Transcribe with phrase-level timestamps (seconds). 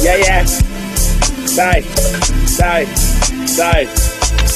[0.00, 0.44] Yeah, yeah.
[1.56, 1.82] Die.
[2.56, 2.86] Die.
[3.56, 3.86] Die.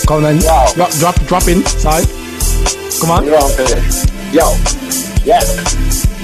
[0.07, 0.39] Come on then.
[0.45, 0.73] Wow.
[0.75, 1.65] Drop, drop, drop in.
[1.67, 2.07] Side.
[3.01, 3.25] Come on.
[3.25, 4.07] You know what I'm saying?
[4.33, 4.55] Yo,
[5.25, 5.43] yeah,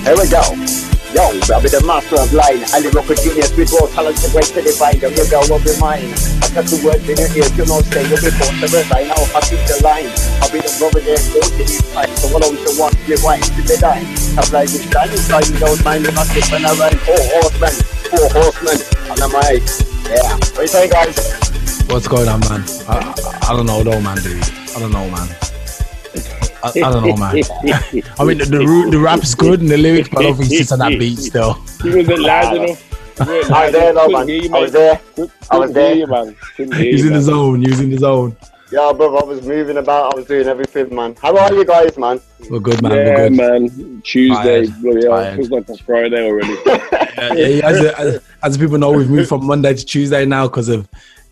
[0.05, 0.82] here we go.
[1.13, 2.65] Yo, I'll be the master of line.
[2.73, 4.97] I live up with genius with raw talent to break to divine.
[4.97, 6.09] Your girl will be mine.
[6.41, 8.09] I got the words in your ears, you know, stay.
[8.09, 9.13] You'll be forced to resign.
[9.13, 10.09] Now I keep the line.
[10.41, 12.17] I'll be the brother there, go to these fights.
[12.25, 14.09] So what always the one, be right to the line.
[14.41, 16.97] I'm like this shining side, you don't mind if I skip when I ride.
[17.05, 17.75] Four horsemen,
[18.09, 18.79] four horsemen.
[19.13, 19.61] And I'm like,
[20.09, 20.33] yeah.
[20.57, 21.13] What do you say, guys?
[21.93, 22.65] What's going on, man?
[22.89, 24.41] I, I, I don't know, though, man, dude.
[24.73, 25.29] I don't know, man.
[26.65, 27.43] I, I don't know, man.
[28.19, 30.51] I mean, the, the the rap is good and the lyrics, but I don't think
[30.51, 31.55] he sits on that beat still.
[31.83, 32.89] He wasn't loud enough.
[33.19, 34.55] He wasn't I was there, though, Couldn't man.
[34.55, 35.01] I was there.
[35.51, 35.95] I was there.
[35.95, 36.37] you, man.
[36.57, 37.63] He's in the zone.
[37.63, 38.37] He's in the zone.
[38.71, 40.15] Yeah, bro, I was moving about.
[40.15, 41.15] I was doing everything, man.
[41.21, 42.21] How are you guys, man?
[42.49, 42.93] We're good, man.
[42.93, 43.33] We're Yeah, good.
[43.37, 44.03] man.
[44.03, 44.81] Tuesday, Tired.
[44.83, 45.17] bloody hell.
[45.19, 45.37] Tired.
[45.37, 46.57] Feels like it's Friday already.
[47.23, 50.69] Yeah, yeah, as, as, as people know, we've moved from Monday to Tuesday now because
[50.69, 50.89] of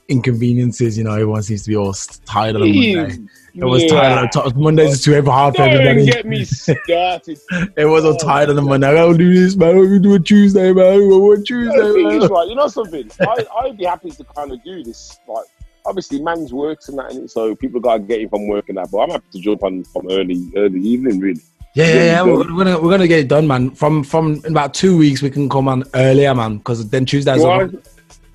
[0.09, 0.97] inconveniences.
[0.99, 1.93] You know, everyone seems to be all
[2.27, 3.19] tired of the Monday.
[3.55, 4.35] It was tired.
[4.37, 6.07] Of, Mondays is too heavy for half Don't everybody.
[6.07, 7.39] get me started.
[7.77, 8.89] It was all tired of the Monday.
[8.89, 9.79] I gotta do this, man.
[9.79, 11.01] We do it Tuesday, man.
[11.01, 12.23] We do The Tuesday, man.
[12.23, 13.11] is, right, you know something?
[13.21, 15.19] I, I'd be happy to kind of do this.
[15.29, 15.47] Like,
[15.87, 18.79] obviously, man's works and that, it, so people got to get in from work and
[18.79, 18.91] that.
[18.91, 21.41] But I'm happy to jump on from early, early evening, really.
[21.75, 22.05] Yeah, yeah, yeah.
[22.05, 23.71] Yeah, We're, gonna- we're gonna get it done, man.
[23.73, 26.59] From from in about two weeks, we can come on earlier, man.
[26.59, 27.89] Because then Tuesdays, I don't,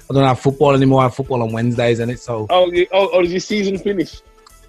[0.10, 1.02] I don't have football anymore.
[1.02, 4.24] I have football on Wednesdays, and it so Oh, oh, oh, is your season finished?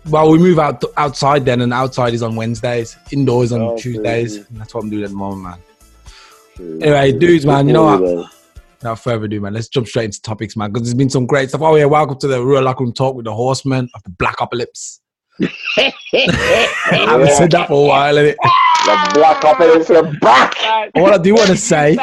[0.08, 4.02] Well, we move out outside then, and outside is on Wednesdays, indoors on Oh, Tuesdays.
[4.36, 4.44] crazy.
[4.50, 5.42] And that's what I'm doing at the moment,
[6.58, 6.82] man.
[6.82, 8.30] Anyway, dudes, man, you know what?
[8.78, 10.70] Without further ado, man, let's jump straight into topics, man.
[10.72, 11.62] Because there's been some great stuff.
[11.62, 14.34] Oh yeah, welcome to the Real Locker Room Talk with the Horsemen of the Black
[14.34, 15.00] Apocalypse.
[15.40, 15.92] I
[16.90, 18.36] haven't said that for a while, innit?
[18.86, 20.54] The black operates are back.
[20.94, 21.96] What I do want to say,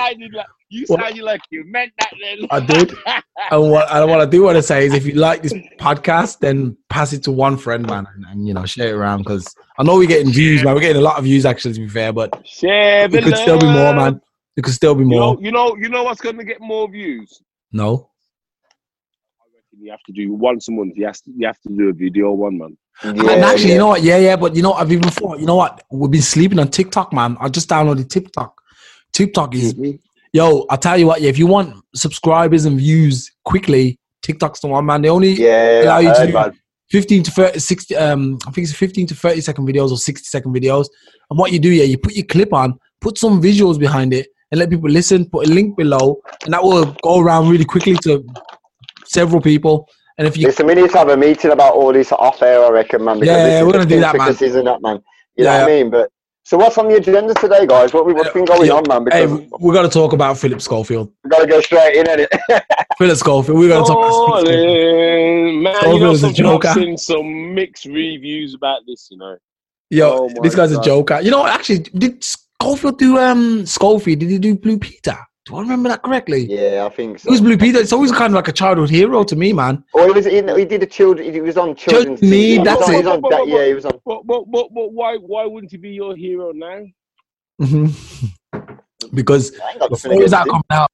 [0.74, 2.48] You sounded like you, like you meant that then.
[2.50, 2.94] I did.
[3.52, 6.40] And what, and what I do want to say is, if you like this podcast,
[6.40, 9.20] then pass it to one friend, man, and, and you know, share it around.
[9.20, 10.74] Because I know we're getting views, man.
[10.74, 13.60] We're getting a lot of views, actually, to be fair, but Share it could still
[13.60, 14.22] be more, man.
[14.56, 15.36] It could still be You more.
[15.36, 17.42] know, you know, you know what's going to get more views.
[17.72, 18.12] No.
[19.42, 20.94] I reckon you have to do once a month.
[20.96, 22.78] You have to, you have to do a video one, man.
[23.04, 24.04] and actually, you know what?
[24.04, 24.36] Yeah, yeah.
[24.36, 25.84] But you know, I've even thought, you know what?
[25.92, 27.36] We've been sleeping on TikTok, man.
[27.40, 28.60] I just downloaded TikTok.
[29.12, 29.96] TikTok is, mm-hmm.
[30.34, 34.68] Yo, I'll tell you what, yeah, if you want subscribers and views quickly, TikTok's the
[34.68, 35.02] one, man.
[35.02, 36.60] They only Yeah, allow you to do man.
[36.92, 40.26] 15 to 30, 60, um, I think it's 15 to 30 second videos or 60
[40.26, 40.88] second videos.
[41.30, 44.28] And what you do, yeah, you put your clip on, put some visuals behind it,
[44.52, 47.96] and let people listen, put a link below, and that will go around really quickly
[48.04, 48.24] to
[49.06, 49.88] several people.
[50.18, 52.64] And if you Listen, we need to have a meeting about all this off air,
[52.64, 53.20] I reckon, man.
[53.20, 54.34] because Yeah, yeah, we're gonna do that, man.
[54.34, 55.00] that, man.
[55.36, 55.90] You know what I mean?
[55.90, 56.12] But
[56.46, 57.94] so, what's on the agenda today, guys?
[57.94, 58.74] What we what's been going Yeah.
[58.74, 59.08] on, man?
[59.12, 59.26] Hey,
[59.60, 61.12] we're gonna talk about Philip Schofield.
[61.24, 62.28] we gotta go straight in, innit?
[62.98, 63.58] Philip Schofield.
[63.58, 65.64] We're gonna talk about Oh, Philip Schofield.
[65.64, 66.46] man, man, you know is a something?
[66.68, 69.08] I've seen some mixed reviews about this.
[69.10, 69.38] You know,
[69.90, 71.20] Yo, Oh this guy's a joker.
[71.22, 74.20] You know, actually, did Schofield do um Schofield?
[74.20, 75.18] Did he do Blue Peter?
[75.46, 76.46] Do I remember that correctly?
[76.46, 77.42] yeah, I think It was.
[77.42, 77.80] Blue Peter.
[77.80, 79.84] It's always kind of like a childhood hero to me, man.
[79.94, 81.34] Or he was in, he did a children.
[81.34, 82.22] He was on children's.
[82.22, 82.32] Children TV.
[82.32, 82.98] Need, was that's on- it.
[82.98, 84.00] he was on that- yeah, he was on.
[84.06, 86.86] but but but but why why wouldn't he be your hero now?
[87.60, 87.88] hmm
[89.14, 90.90] because I ain't got the stories that are coming out,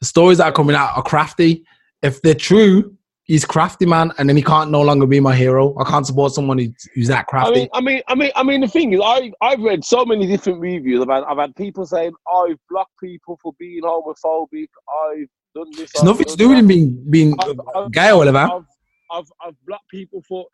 [0.00, 1.64] the stories that are coming out are crafty.
[2.02, 2.95] If they're true,
[3.26, 5.76] he's crafty, man, and then he can't no longer be my hero.
[5.78, 7.54] I can't support someone who's, who's that I crafty.
[7.60, 8.60] mean, I mean, I mean, I mean.
[8.60, 11.26] The thing is, I I've read so many different reviews about.
[11.28, 14.68] I've had people saying I've blocked people for being homophobic.
[15.12, 15.80] I've done this.
[15.90, 18.38] it's I've nothing to do with him being being I've- gay or whatever.
[18.38, 18.64] I've,
[19.12, 20.46] I've, I've blocked people for,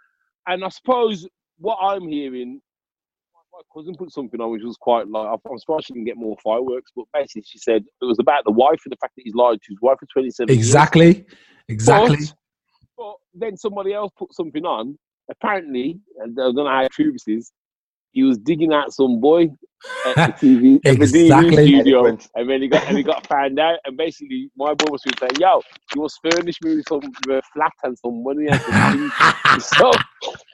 [0.47, 1.27] and I suppose
[1.59, 2.61] what I'm hearing,
[3.53, 6.37] my cousin put something on which was quite like, I'm surprised she didn't get more
[6.43, 9.35] fireworks, but basically she said it was about the wife and the fact that he's
[9.35, 10.59] lied to his wife for 27 years.
[10.59, 11.25] Exactly,
[11.69, 12.17] exactly.
[12.17, 12.35] But,
[12.97, 14.99] but then somebody else put something on.
[15.31, 17.53] Apparently, I don't know how true this is,
[18.13, 19.49] he was digging out some boy
[20.07, 23.59] at the TV, at the TV studio, and then he got and he got found
[23.59, 23.79] out.
[23.85, 25.63] And basically, my boy was saying, "Yo,
[25.93, 27.01] he was furnished me with some
[27.31, 29.93] a flat and some money and some things." so,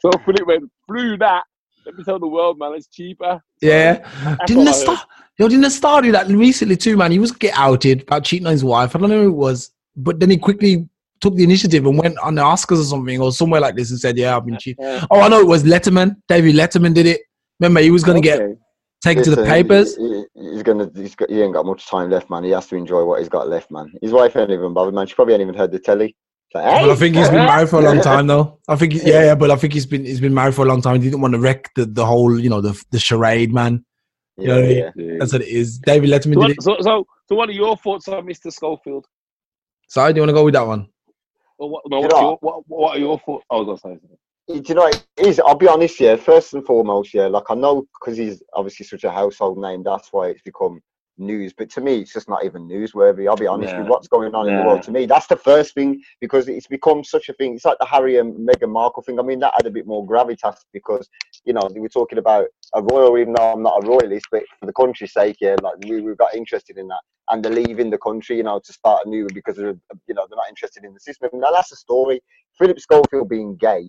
[0.00, 1.42] so Philip went through that.
[1.84, 3.40] Let me tell the world, man, it's cheaper.
[3.62, 4.06] Yeah.
[4.22, 5.02] That's Didn't the star?
[5.38, 7.12] Yo, didn't the star do that recently too, man?
[7.12, 8.94] He was get outed about cheating on his wife.
[8.94, 10.88] I don't know who it was, but then he quickly
[11.20, 13.98] took the initiative and went on the Oscars or something or somewhere like this and
[14.00, 15.04] said, "Yeah, I've been cheating." Yeah.
[15.10, 16.16] Oh, I know it was Letterman.
[16.28, 17.20] David Letterman did it.
[17.60, 18.54] Remember, he was going to get Okay.
[19.02, 19.96] taken to the papers.
[19.96, 20.90] He, he- he's gonna.
[20.94, 22.44] He's got, he ain't got much time left, man.
[22.44, 23.92] He has to enjoy what he's got left, man.
[24.00, 25.06] His wife ain't even bothered, man.
[25.06, 26.16] She probably ain't even heard the telly.
[26.50, 28.58] It's Like, Well, I think he's been married for a long time, though.
[28.68, 30.80] I think, yeah, yeah, but I think he's been he's been married for a long
[30.80, 30.96] time.
[31.00, 33.84] He didn't want to wreck the, the whole, you know, the the charade, man.
[34.38, 34.76] You know what I mean?
[34.78, 34.90] yeah.
[34.94, 35.14] Yeah.
[35.18, 35.78] That's what it is.
[35.80, 36.62] David Letterman So, did what, it.
[36.62, 38.52] so, so, so what are your thoughts on Mr.
[38.52, 39.04] Schofield?
[39.88, 40.86] So, do you want to go with that one?
[41.58, 43.44] Or what, no, You know- your, what, what are your thoughts?
[43.50, 44.00] I was oh, gonna say.
[44.00, 44.18] something.
[44.48, 45.40] Do you know what it is?
[45.40, 46.16] I'll be honest, yeah.
[46.16, 47.26] First and foremost, yeah.
[47.26, 50.80] Like I know because he's obviously such a household name, that's why it's become
[51.18, 51.52] news.
[51.56, 53.28] But to me, it's just not even newsworthy.
[53.28, 53.80] I'll be honest Yeah.
[53.80, 54.82] with what's going on in the world.
[54.84, 57.54] To me, that's the first thing because it's become such a thing.
[57.54, 59.18] It's like the Harry and Meghan Markle thing.
[59.18, 61.08] I mean, that had a bit more gravitas because
[61.44, 64.44] you know we were talking about a royal, even though I'm not a royalist, but
[64.60, 67.00] for the country's sake, yeah, like we, we got interested in that.
[67.30, 70.36] And they're leaving the country, you know, to start anew because of, you know they're
[70.36, 71.30] not interested in the system.
[71.34, 72.20] Now that's a story.
[72.58, 73.88] Philip Schofield being gay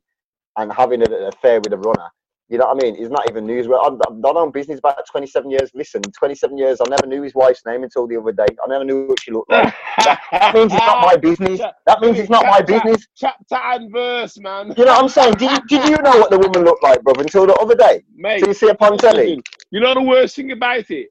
[0.57, 2.09] and having an affair with a runner.
[2.49, 2.95] You know what I mean?
[2.99, 3.67] It's not even news.
[3.67, 5.69] Well, I've done on business about 27 years.
[5.75, 8.47] Listen, 27 years, I never knew his wife's name until the other day.
[8.63, 9.73] I never knew what she looked like.
[10.31, 11.59] That means it's not my business.
[11.85, 13.05] That means it's not my business.
[13.15, 14.73] Chapter and verse, man.
[14.77, 15.33] You know what I'm saying?
[15.35, 18.03] Did you, did you know what the woman looked like, brother, until the other day?
[18.15, 19.41] Mate, Did you see on telly?
[19.71, 21.09] you know the worst thing about it?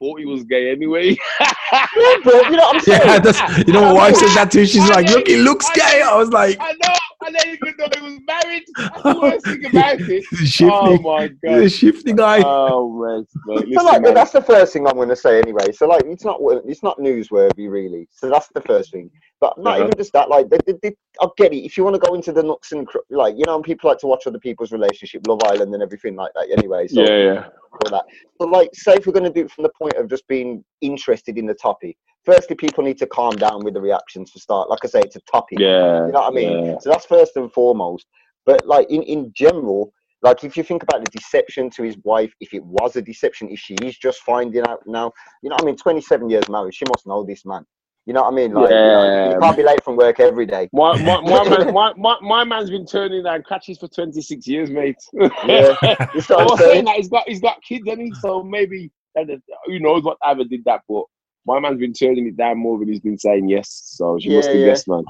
[0.00, 1.16] He thought he was gay anyway.
[1.72, 2.40] Yeah, bro.
[2.42, 3.00] You know what I'm saying?
[3.04, 4.66] Yeah, that's, you know, my wife said that too.
[4.66, 6.02] She's like, look, he looks gay.
[6.02, 6.94] I was like, I know.
[7.22, 8.62] I didn't even know he was married.
[8.76, 10.24] That's the worst thing about it.
[10.32, 11.72] Oh he's a shifty, Oh my he's a god.
[11.72, 12.42] shifty guy.
[12.44, 13.74] Oh mate, mate.
[13.78, 14.14] So like man.
[14.14, 15.70] that's the first thing I'm going to say anyway.
[15.72, 18.08] So like it's not it's not newsworthy really.
[18.10, 19.10] So that's the first thing.
[19.40, 19.84] But not Uh-huh.
[19.84, 20.28] even just that.
[20.28, 21.64] Like they, they, they, I get it.
[21.64, 23.98] If you want to go into the nooks and like you know, and people like
[24.00, 26.50] to watch other people's relationship, Love Island, and everything like that.
[26.56, 27.48] Anyway, so yeah, yeah.
[27.72, 28.04] all that.
[28.38, 30.62] But like, say if we're going to do it from the point of just being
[30.82, 31.96] interested in the topic.
[32.22, 34.68] Firstly, people need to calm down with the reactions for start.
[34.68, 35.58] Like I say, it's a topic.
[35.58, 36.04] Yeah.
[36.06, 36.64] You know what I mean?
[36.66, 36.78] yeah.
[36.78, 38.06] So that's first and foremost.
[38.44, 39.90] But like in, in general,
[40.20, 43.48] like if you think about the deception to his wife, if it was a deception,
[43.48, 45.76] if she is just finding out now, you know what I mean?
[45.76, 47.64] 27 years married, she must know this man.
[48.10, 48.52] You know what I mean?
[48.52, 49.34] Like, you, know, Yeah.
[49.34, 50.68] you can't be late from work every day.
[50.72, 54.68] My, my, my, man, my, my, my man's been turning down catches for 26 years,
[54.68, 54.96] mate.
[55.12, 55.28] Yeah.
[55.46, 56.84] You I what I'm was saying saying?
[56.86, 59.36] that he's got he's got kids, and he so maybe and, uh,
[59.66, 61.04] who knows what ever did that, but
[61.46, 63.70] my man's been turning it down more than he's been saying yes.
[63.94, 64.66] So she must be have yeah.
[64.72, 65.04] guessed, man.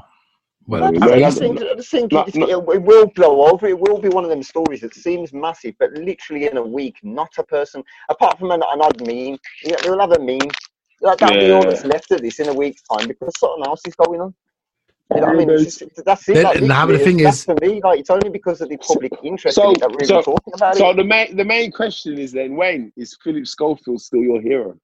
[0.67, 2.47] Well, I Yeah, just, no, I no, just think, I just think no, it's- no.
[2.71, 3.67] it, it will blow over.
[3.67, 6.97] It will be one of them stories that seems massive, but literally in a week,
[7.03, 10.51] not a person, apart from an, an odd meme, yeah, they'll have a meme.
[11.01, 13.81] That, that'll be all that's left of this in a week's time because something else
[13.87, 14.35] is going on.
[15.15, 15.51] You know I mean?
[15.51, 16.45] It's just, that's it.
[16.45, 19.57] Like, now the thing is- for me, like it's only because of the public interest
[19.57, 20.97] so- in it that we're so- talking about So it.
[20.97, 24.77] the main the main question is then when is Philip Schofield still your hero?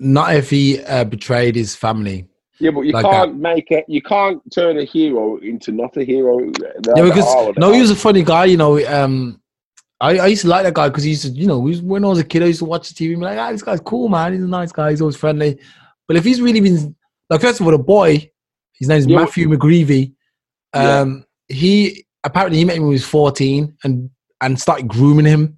[0.00, 2.24] not if he uh, betrayed his family.
[2.60, 3.84] Yeah, but you Like can't make it.
[3.88, 6.38] You can't turn a hero into not a hero.
[6.40, 8.44] Yeah, because no, he was a funny guy.
[8.46, 9.40] You know, um,
[10.00, 12.08] I, I used to like that guy because he used to, you know, when I
[12.08, 13.80] was a kid, I used to watch the TV and be like, ah, this guy's
[13.80, 14.32] cool, man.
[14.32, 14.90] He's a nice guy.
[14.90, 15.58] He's always friendly.
[16.06, 16.94] But if he's really been
[17.28, 18.30] like, first of all, the boy,
[18.74, 20.12] his name's Yeah, Matthew McGreevy.
[20.74, 21.00] Yeah.
[21.00, 24.08] Um, he apparently he met him when he was fourteen and
[24.40, 25.56] and started grooming him.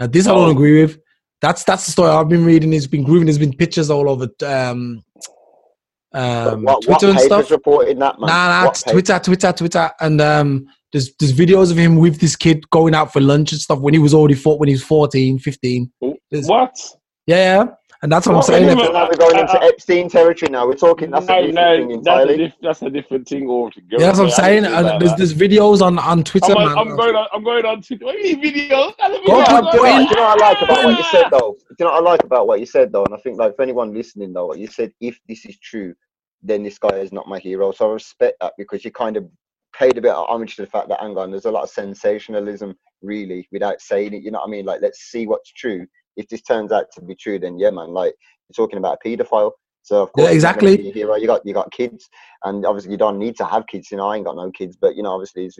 [0.00, 0.52] Now this I don't Oh.
[0.52, 0.98] agree with.
[1.42, 2.72] That's that's the story I've been reading.
[2.72, 3.26] He's been grooming.
[3.26, 5.02] There's been pictures all over um,
[6.14, 7.50] um, what, what Twitter and papers stuff.
[7.50, 8.28] reported that, man?
[8.28, 12.36] Nah, nah, What Twitter, Twitter, Twitter, and um, there's there's videos of him with this
[12.36, 14.84] kid going out for lunch and stuff when he was already fought when he was
[14.84, 15.90] 14, 15.
[16.30, 16.76] There's- what?
[17.26, 17.64] Yeah, yeah,
[18.02, 18.66] and that's what I'm saying.
[18.66, 20.66] minimum- now we're going into Uh, Epstein territory now.
[20.66, 23.48] We're talking, that's a no, different no, thing that's a, diff- that's a different thing
[23.48, 24.02] altogether.
[24.02, 24.64] Yeah, that's what I'm saying.
[24.64, 26.78] And there's there's videos on on Twitter, I'm, man.
[26.78, 27.28] I'm going on.
[27.32, 28.92] I'm going on to what do you mean videos?
[28.98, 30.62] Other Go videos, put- do, you know, in- what- do you know what I like
[30.62, 31.56] about what you said though?
[31.68, 33.04] Do you know what I like about what you said though?
[33.04, 35.94] And I think like for anyone listening though, what you said, if this is true,
[36.42, 37.70] then this guy is not my hero.
[37.70, 39.26] So I respect that because you kind of
[39.72, 41.70] paid a bit of homage to the fact that hang on, there's a lot of
[41.70, 44.22] sensationalism really without saying it.
[44.22, 44.64] You know what I mean?
[44.64, 45.86] Like let's see what's true.
[46.16, 48.14] If this turns out to be true, then yeah, man, like
[48.48, 49.52] you're talking about a paedophile.
[49.82, 50.90] So of course, gonna exactly.
[50.90, 51.16] hero.
[51.16, 52.08] You got you got kids,
[52.44, 53.90] and obviously you don't need to have kids.
[53.90, 55.50] You know, I ain't got no kids, but you know, obviously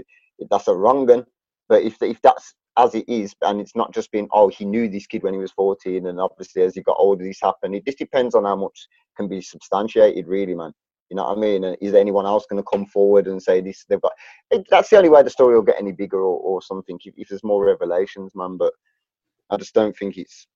[0.51, 1.25] that's a wrong one.
[1.69, 4.89] But if if that's as it is, and it's not just being oh he knew
[4.89, 7.75] this kid when he was 14, and obviously as he got older this happened.
[7.75, 10.73] It just depends on how much can be substantiated, really, man.
[11.13, 11.65] You know what I mean?
[11.65, 13.85] And is anyone else going to come forward and say this?
[13.87, 14.13] They've got.
[14.51, 16.99] It, that's the only way the story will get any bigger or, or something.
[17.05, 18.57] If, if there's more revelations, man.
[18.57, 18.73] But
[19.51, 20.47] I just don't think it's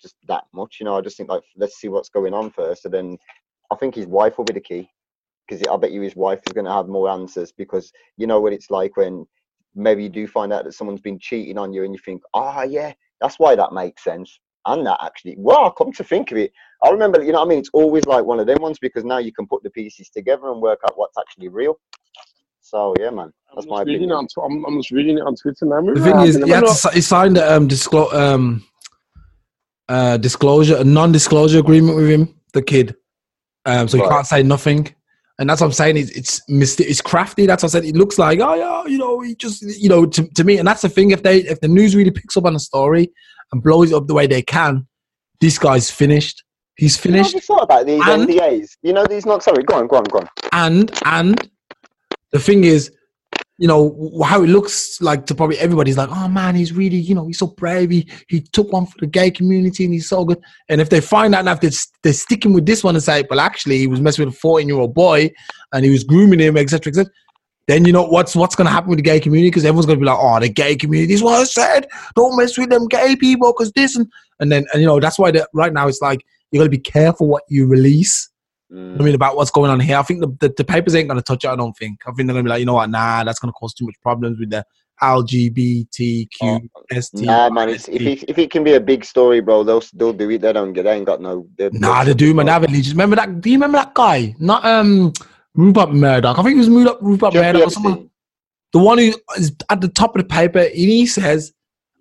[0.00, 0.76] just that much.
[0.78, 3.18] You know, I just think like let's see what's going on first, and then
[3.72, 4.88] I think his wife will be the key
[5.48, 8.40] because I bet you his wife is going to have more answers because you know
[8.40, 9.26] what it's like when
[9.74, 12.62] maybe you do find out that someone's been cheating on you and you think, ah,
[12.62, 14.38] yeah, that's why that makes sense.
[14.66, 17.48] And that actually, well, come to think of it, I remember, you know what I
[17.50, 17.58] mean?
[17.60, 20.50] It's always like one of them ones because now you can put the pieces together
[20.50, 21.78] and work out what's actually real.
[22.60, 24.10] So, yeah, man, I'm that's my opinion.
[24.10, 24.26] on.
[24.44, 25.80] I'm, I'm just reading it on Twitter now.
[25.82, 28.64] The thing is, he, had to, si- he signed a um, disclo- um,
[29.88, 32.96] uh, disclosure, a non-disclosure agreement with him, the kid.
[33.64, 34.10] Um, so he Right.
[34.10, 34.92] can't say nothing.
[35.38, 35.98] And that's what I'm saying.
[35.98, 37.44] It's it's mysti- it's crafty.
[37.46, 37.84] That's what I said.
[37.84, 40.56] It looks like oh yeah, you know, he just you know to, to me.
[40.56, 41.10] And that's the thing.
[41.10, 43.12] If they if the news really picks up on a story
[43.52, 44.86] and blows it up the way they can,
[45.40, 46.42] this guy's finished.
[46.76, 47.34] He's You know, finished.
[47.34, 48.68] you thought about these And- NDAs?
[48.82, 49.42] You know, these not.
[49.42, 50.28] Sorry, go on, go on, go on.
[50.52, 51.50] and and
[52.32, 52.90] the thing is
[53.58, 57.14] you know how it looks like to probably everybody's like oh man he's really you
[57.14, 60.26] know he's so brave he, he took one for the gay community and he's so
[60.26, 60.38] good
[60.68, 61.70] and if they find out now they're,
[62.02, 64.68] they're sticking with this one and say well actually he was messing with a 14
[64.68, 65.30] year old boy
[65.72, 67.10] and he was grooming him etc etc
[67.68, 69.98] then you know what's what's going to happen with the gay community because everyone's going
[69.98, 72.86] to be like oh the gay community is what i said don't mess with them
[72.88, 74.06] gay people because this and
[74.40, 76.70] and then and you know that's why the, right now it's like you got to
[76.70, 78.30] be careful what you release
[78.72, 79.00] Mm.
[79.00, 79.96] I mean, about what's going on here.
[79.96, 81.48] I think the, the, the papers ain't going to touch it.
[81.48, 82.00] I don't think.
[82.06, 82.90] I think they're going to be like, you know what?
[82.90, 84.64] Nah, that's going to cause too much problems with the
[85.02, 87.26] LGBTQ, ST.
[87.26, 87.68] Nah, man.
[87.68, 90.40] It's, if it, if it can be a big story, bro, they'll they'll do it.
[90.40, 90.84] They don't get.
[90.84, 91.46] They ain't got no.
[91.58, 92.46] Nah, they do, man.
[92.46, 92.90] They have allegiance.
[92.90, 93.40] Remember that?
[93.40, 94.34] Do you remember that guy?
[94.38, 95.12] Not um,
[95.56, 96.38] Rupert Murdoch.
[96.38, 98.10] I think it was Rupert, Rupert Murdoch or someone.
[98.72, 100.58] The one who is at the top of the paper.
[100.60, 101.52] And he says,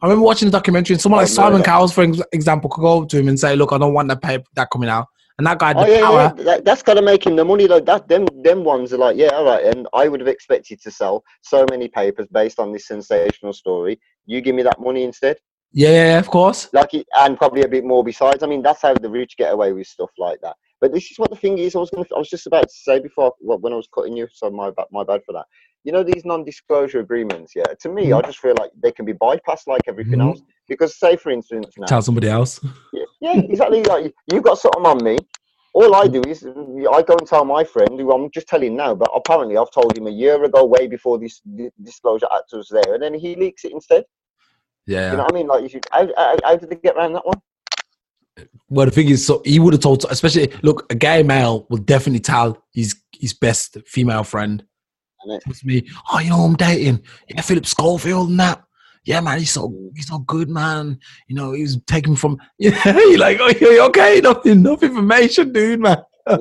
[0.01, 1.65] I remember watching the documentary, and someone Oh, like Simon Murdoch.
[1.65, 4.21] Cowles, for example, could go up to him and say, "Look, I don't want that
[4.21, 5.07] paper that coming out."
[5.37, 6.33] And that guy had Oh the yeah, power.
[6.37, 6.43] yeah.
[6.43, 7.67] That, that's got to make him the money.
[7.67, 9.65] Like that, them, them ones are like, yeah, all right.
[9.65, 13.99] And I would have expected to sell so many papers based on this sensational story.
[14.25, 15.35] You give me that money instead,
[15.73, 16.69] Yeah, yeah, yeah, of course.
[16.71, 18.43] like, it- and probably a bit more besides.
[18.43, 20.55] I mean, that's how the rich get away with stuff like that.
[20.85, 21.75] But this is what the thing is.
[21.75, 22.05] I was going.
[22.05, 24.27] to I was just about to say before when I was cutting you.
[24.31, 25.47] So my my bad for that.
[25.83, 27.53] You know these non-disclosure agreements.
[27.55, 30.27] Yeah, to me, I just feel like they can be bypassed like everything Mhm.
[30.27, 30.41] else.
[30.67, 32.63] Because say, for instance, now, Tell somebody else.
[32.93, 33.81] Yeah, yeah, exactly.
[33.83, 35.17] Like you've got something on me.
[35.73, 38.75] All I do is mm, I go and tell my friend, who I'm just telling
[38.75, 42.53] now, but apparently I've told him a year ago, way before this di- disclosure act
[42.53, 44.03] was there, and then he leaks it instead.
[44.85, 45.09] Yeah.
[45.09, 45.47] You know what I mean?
[45.47, 47.41] Like, you should, how, how, how did they get around that one?
[48.69, 51.77] Well, the thing is, so he would have told, especially look, a gay male will
[51.77, 54.63] definitely tell his his best female friend.
[55.43, 55.87] Trust me.
[56.11, 57.01] Oh, you know, I'm dating.
[57.29, 58.63] Yeah, Philip Schofield and that.
[59.05, 59.91] Yeah, man, he's so Mm.
[59.95, 60.99] he's so good, man.
[61.27, 62.37] You know, he was taking me from.
[62.59, 64.17] Yeah, you're like, oh, you okay?
[64.19, 65.97] Enough, enough information, dude, man.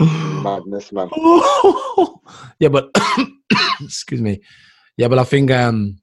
[0.00, 1.08] Madness, man.
[2.58, 2.90] yeah, but
[3.80, 4.40] excuse me.
[4.96, 5.96] Yeah, but I think um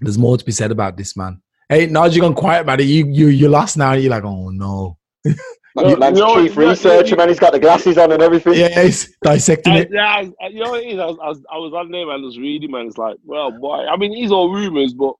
[0.00, 1.40] there's more to be said about this, man.
[1.68, 2.78] Hey, now you're gone quiet, man.
[2.80, 3.92] You you you lost now.
[3.92, 4.98] You're like, oh no.
[5.76, 7.28] No, Man's no, chief no, researcher, you- man.
[7.28, 8.54] He's got the glasses on and everything.
[8.54, 9.88] Yeah, he's dissecting it.
[9.92, 10.98] yeah, I, I- you know what it is?
[11.00, 12.20] I was, I was, I was on there, man.
[12.20, 12.86] I was reading, man.
[12.86, 13.84] It's like, well, boy.
[13.86, 15.14] I mean, these are rumors, but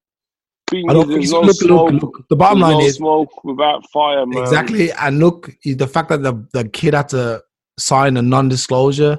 [0.71, 1.41] thing I is, don't think so.
[1.41, 1.93] no Look, smoke.
[1.93, 2.29] look, look.
[2.29, 4.43] The bottom line no is smoke without fire, man.
[4.43, 7.43] exactly, and look, the fact that the the kid had to
[7.79, 9.19] sign a non-disclosure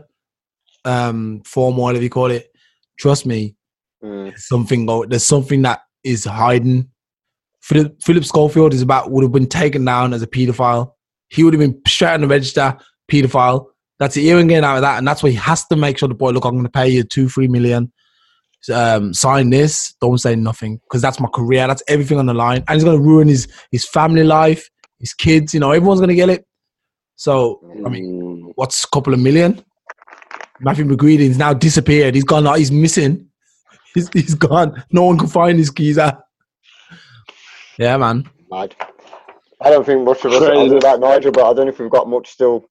[0.85, 2.47] um form, or whatever you call it.
[2.97, 3.55] Trust me,
[4.03, 4.29] Mm.
[4.29, 4.85] there's something.
[5.09, 6.89] There's something that is hiding.
[7.65, 10.91] Philip, Philip Schofield is about would have been taken down as a pedophile.
[11.29, 12.77] He would have been straight on the register,
[13.11, 13.65] pedophile.
[13.97, 15.97] That's the He ain't getting out of that, and that's why he has to make
[15.97, 17.91] sure the boy, look, I'm going to pay you two, three million.
[18.71, 19.95] Um, sign this.
[19.99, 21.65] Don't say nothing because that's my career.
[21.67, 24.69] That's everything on the line, and he's going to ruin his his family life,
[24.99, 25.53] his kids.
[25.53, 26.45] You know, everyone's going to get it.
[27.15, 28.51] So, I mean, Mm.
[28.55, 29.63] what's a couple of million?
[30.59, 32.13] Matthew McGreedy's now disappeared.
[32.15, 32.45] He's gone.
[32.57, 33.27] He's missing.
[33.95, 34.83] He's, he's gone.
[34.91, 36.24] No one can find his keys out.
[37.77, 38.29] Yeah, man.
[38.51, 38.75] Mad.
[39.61, 40.65] I don't think much of us Crazy.
[40.65, 42.69] other that Nigel, but I don't know if we've got much still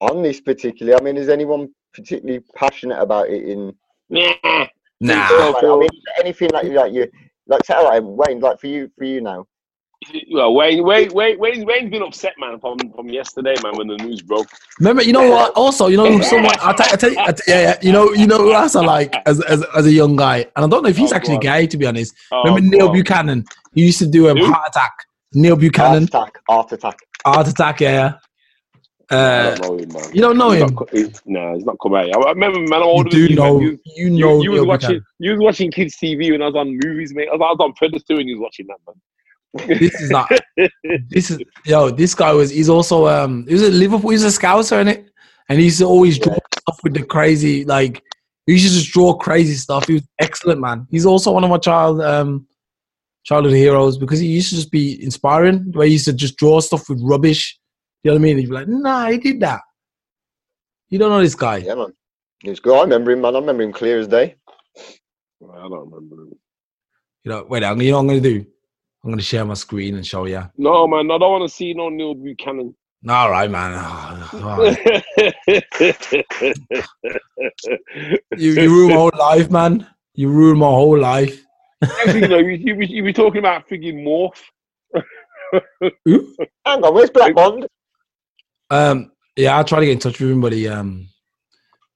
[0.00, 0.98] on this particularly.
[0.98, 3.74] I mean, is anyone particularly passionate about it in
[4.08, 4.66] Nah.
[5.00, 5.50] Nah.
[5.50, 5.88] Like, I mean,
[6.20, 7.08] anything like like you
[7.46, 9.46] like say, all right, Wayne, like for you for you now.
[10.32, 13.96] Well, Wayne, Wayne, Wayne, Wayne, Wayne's been upset, man, from, from yesterday, man, when the
[13.98, 14.48] news broke.
[14.80, 15.52] Remember, you know what?
[15.52, 16.56] Also, you know, someone.
[16.60, 17.78] I tell, I tell you, I tell- yeah, yeah.
[17.82, 20.64] You know, you know who else I like as, as as a young guy, and
[20.64, 21.66] I don't know if he's Oh, actually go gay.
[21.68, 22.94] To be honest, Oh, remember Neil God.
[22.94, 23.44] Buchanan?
[23.74, 24.52] He used to do a Who?
[24.52, 24.92] Art Attack.
[25.34, 25.90] Neil Buchanan.
[25.92, 26.98] Heart Buchanan, attack, Art Attack.
[27.24, 27.80] Art Attack.
[27.80, 28.12] Yeah.
[29.10, 30.74] I Uh, don't him, you don't know He's him.
[30.74, 32.06] not he's- nah, he's not come out.
[32.06, 32.16] yet.
[32.16, 33.58] I remember, man, I'm You do than you, know.
[33.58, 33.62] man.
[33.62, 34.42] You, You you, know.
[34.42, 35.04] you was watching, Buchanan.
[35.18, 37.28] you was watching kids TV when I was on movies, mate.
[37.30, 39.78] I was, I was on Predator and he was watching that, man.
[39.78, 40.30] This is not.
[41.10, 41.90] this is yo.
[41.90, 42.48] This guy was.
[42.50, 43.44] He's also um.
[43.46, 44.08] He was at Liverpool.
[44.10, 45.04] He's a scouser in it,
[45.50, 48.02] and he used to always draw stuff with the crazy like.
[48.46, 49.86] He used to just draw crazy stuff.
[49.88, 50.86] He was excellent, man.
[50.90, 52.46] He's also one of my child um
[53.24, 55.72] childhood heroes because he used to just be inspiring.
[55.72, 57.58] Where he used to just draw stuff with rubbish.
[58.02, 58.38] You know what I mean?
[58.38, 59.60] He'd be like, "Nah, he did that."
[60.88, 61.58] You don't know this guy.
[61.58, 61.92] Yeah, man.
[62.42, 62.76] He was good.
[62.76, 63.36] I remember him, man.
[63.36, 64.36] I remember him clear as day.
[64.76, 66.32] I don't remember him.
[67.24, 67.46] You know.
[67.48, 68.44] Wait, I'm, you know what I'm gonna do?
[69.04, 70.42] I'm gonna share my screen and show you.
[70.56, 72.74] No, man, I don't want to see no Neil Buchanan.
[73.08, 73.72] All right, man.
[73.74, 74.74] Oh, oh.
[78.36, 79.86] You, you ruined my whole life, man.
[80.14, 81.42] You ruined my whole life.
[82.06, 84.40] You know, you, you, be- you be talking about frigging morph.
[86.64, 87.66] Hang on, where's Black Bond?
[88.70, 91.08] Um, Yeah, I tried to get in touch with him, but he um,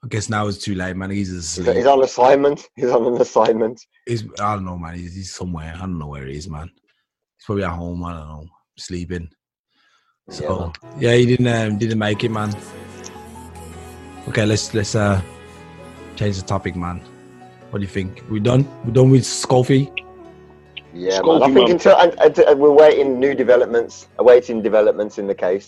[0.05, 1.11] I guess now it's too late, man.
[1.11, 1.77] He's He's, asleep.
[1.77, 2.69] he's on assignment.
[2.77, 3.81] He's on an assignment.
[4.07, 4.95] He's, I don't know, man.
[4.95, 5.73] He's, he's somewhere.
[5.75, 6.69] I don't know where he is, man.
[6.69, 8.05] He's probably at home.
[8.05, 8.47] I don't know,
[8.79, 9.31] sleeping.
[10.29, 12.55] So yeah, he didn't um, didn't make it, man.
[14.29, 15.21] Okay, let's let's uh
[16.17, 17.01] change the topic, man.
[17.77, 18.25] What do you think?
[18.31, 18.67] We done?
[18.87, 19.93] We done with Scoffy?
[20.95, 21.51] Yeah, Scold man.
[21.51, 25.67] I think until and, and, and we're waiting new developments, awaiting developments in the case.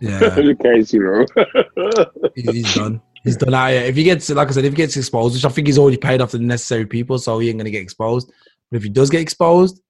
[0.00, 2.30] Yeah, the case, you know.
[2.34, 3.00] he- he's done.
[3.22, 3.54] He's done.
[3.54, 3.82] out here.
[3.82, 5.98] If he gets, like I said, if he gets exposed, which I think he's already
[5.98, 8.32] paid off the necessary people, so he ain't gonna get exposed.
[8.72, 9.80] But if he does get exposed,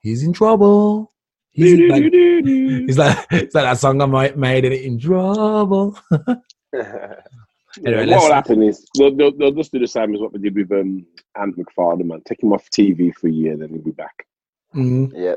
[0.00, 1.12] he's in trouble.
[1.50, 5.98] He's in, like, he's like, it's like that song I might made it in trouble.
[7.84, 10.38] Anyway, what will happen is they'll, they'll, they'll just do the same as what they
[10.38, 11.04] did with um,
[11.40, 12.20] Ant McFarlane, man.
[12.24, 14.26] Take him off TV for a year, then he'll be back.
[14.74, 15.12] Mhm.
[15.14, 15.34] yeah,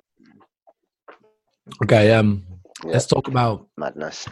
[1.83, 2.43] Okay, um,
[2.83, 2.91] Yeah.
[2.91, 4.27] let's talk about madness.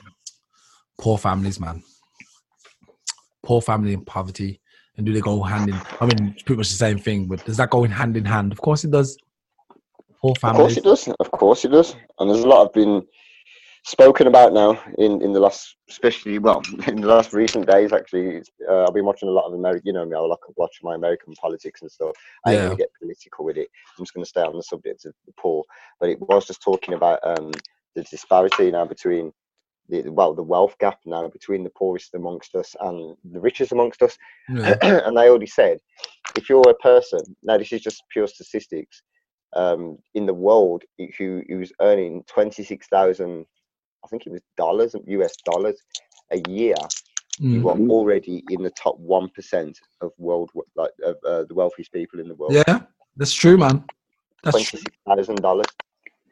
[0.98, 1.84] poor families, man.
[3.44, 4.62] Poor family and poverty,
[4.98, 5.76] and do they go hand in?
[6.02, 8.26] I mean, it's pretty much the same thing, but does that go in hand in
[8.26, 8.52] hand?
[8.52, 9.18] Of course, it does.
[10.22, 11.08] Poor Of course it does.
[11.20, 11.96] Of course it does.
[12.18, 13.06] And there's a lot of been
[13.86, 17.94] spoken about now in, in the last, especially well, in the last recent days.
[17.94, 19.84] Actually, uh, I've been watching a lot of American.
[19.86, 22.16] You know me, I like watch my American politics and stuff.
[22.46, 22.66] I ain't Yeah.
[22.66, 23.70] gonna get political with it.
[23.98, 25.64] I'm just gonna stay on the subject of the poor.
[26.00, 27.52] But it was just talking about um,
[27.96, 29.32] the disparity now between
[29.88, 34.02] the well, the wealth gap now between the poorest amongst us and the richest amongst
[34.02, 34.18] us.
[34.50, 34.76] Yeah.
[34.82, 35.78] and they already said
[36.36, 39.04] if you're a person now this is just pure statistics
[39.56, 40.84] um, in the world
[41.18, 43.46] who who's earning 26,000
[44.06, 45.78] I think it was dollars US dollars
[46.32, 46.76] a year
[47.40, 47.66] you Mm.
[47.66, 52.30] are already in the top 1% of world like of uh, the wealthiest people in
[52.30, 52.84] the world Yeah,
[53.18, 53.84] that's true, man.
[54.44, 54.80] That's true.
[55.08, 55.66] $26,000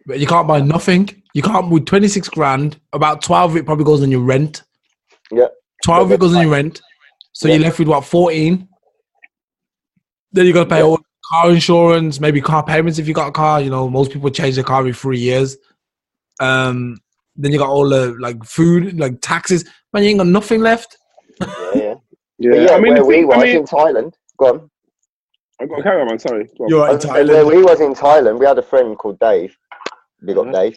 [0.06, 1.22] But you can't buy nothing.
[1.34, 2.80] You can't with twenty six grand.
[2.94, 4.64] About twelve of it probably goes on your rent.
[5.32, 5.48] Yeah.
[5.84, 6.82] Twelve of it goes on your rent.
[7.34, 7.56] So Yeah.
[7.56, 8.70] you're left with what fourteen.
[10.32, 10.84] Then you got to pay Yeah.
[10.86, 11.00] all
[11.32, 13.60] car insurance, maybe car payments if you got a car.
[13.62, 15.58] You know, most people change their car every three years.
[16.40, 17.00] Um,
[17.36, 19.66] then you got all the like food, like taxes.
[19.94, 20.98] Man, you ain't got nothing left.
[21.42, 21.94] yeah yeah,
[22.40, 24.70] Yeah, yeah I mean, where we thing- was I mean, in Thailand go on
[25.62, 26.20] I've got to carry on, man.
[26.20, 26.46] Sorry.
[26.58, 26.70] Go on.
[26.70, 27.56] You're I right, was gonna Where Thailand.
[27.56, 29.56] we was in Thailand, we had a friend called Dave.
[30.26, 30.54] Big up Mhm.
[30.54, 30.76] Dave.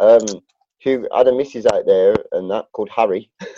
[0.00, 0.40] Um,
[0.82, 3.30] who had a missus out there and that called Harry.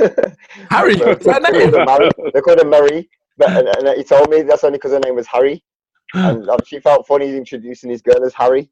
[0.71, 1.71] Harry, So that they name?
[1.73, 2.11] called her Mary.
[2.35, 3.09] They called her Mary.
[3.39, 5.63] But, and, and he told me that's only because her name was Harry.
[6.15, 8.71] And um, she felt funny introducing his girl as Harry.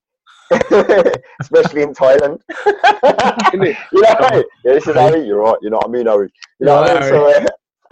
[1.40, 2.40] Especially in Thailand.
[3.52, 5.26] You know, yeah, this is Harry.
[5.26, 5.56] You're right.
[5.62, 6.30] You know what I mean, Harry.
[6.60, 7.08] You know what I mean?
[7.10, 7.46] So, uh,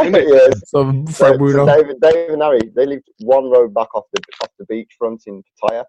[0.05, 0.70] yes.
[0.70, 4.51] So So, so David, David and Harry, they lived one road back off the off
[4.59, 5.85] the beachfront in Pattaya,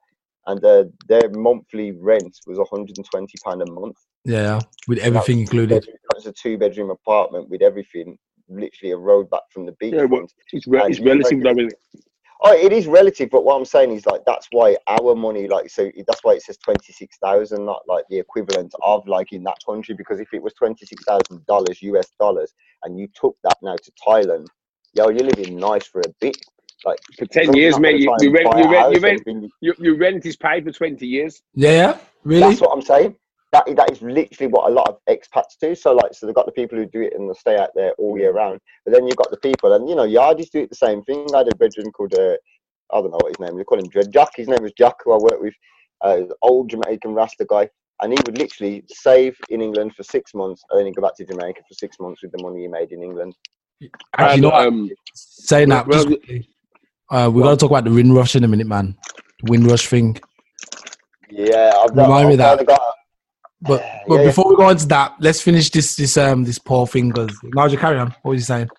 [0.47, 3.97] and uh, their monthly rent was 120 pound a month.
[4.25, 5.83] Yeah, with everything included.
[5.83, 8.17] That was a two bedroom apartment with everything,
[8.49, 10.25] literally a road back from the Yeah, well.
[10.51, 11.67] It's, re- it's relative, though?
[12.45, 15.69] Oh, it is relative, but what I'm saying is like that's why our money, like,
[15.69, 19.43] so that's why it says twenty six thousand, not like the equivalent of like in
[19.43, 19.95] that country.
[19.95, 22.53] Because if it was twenty six thousand dollars US dollars,
[22.83, 24.47] and you took that now to Thailand,
[24.93, 26.37] yo, you're living nice for a bit.
[26.85, 29.23] Like For 10 years, not mate, you, try you rent, you rent, you rent, and
[29.23, 31.41] bring- your, your rent is paid for 20 years.
[31.55, 32.41] Yeah, yeah, really.
[32.41, 33.15] That's what I'm saying.
[33.53, 35.75] That that is literally what a lot of expats do.
[35.75, 37.93] So like, so they've got the people who do it and they stay out there
[37.99, 38.59] all year round.
[38.83, 41.27] But then you've got the people, and you know, Yardies do it the same thing.
[41.33, 42.35] I had a brethren called uh,
[42.91, 43.53] I don't know what his name.
[43.53, 43.57] is.
[43.57, 44.29] They call him Dread Jack.
[44.35, 45.53] His name was Jack, who I worked with.
[46.03, 47.69] Uh, an old Jamaican Rasta guy,
[48.01, 51.15] and he would literally save in England for six months, and then he'd go back
[51.15, 53.35] to Jamaica for six months with the money he made in England.
[54.17, 56.19] Actually, you And, know um, Saying that, well, just
[57.09, 58.97] uh, we're gonna talk about the Windrush in a minute, man.
[59.43, 60.17] The Windrush thing.
[61.29, 62.95] Yeah, I've Remind me I've that.
[63.65, 64.23] Kinda But Yeah, but yeah.
[64.23, 67.79] before we go into that, let's finish this this um this poor thing because Nigel,
[67.79, 68.15] carry on.
[68.21, 68.69] What was you saying?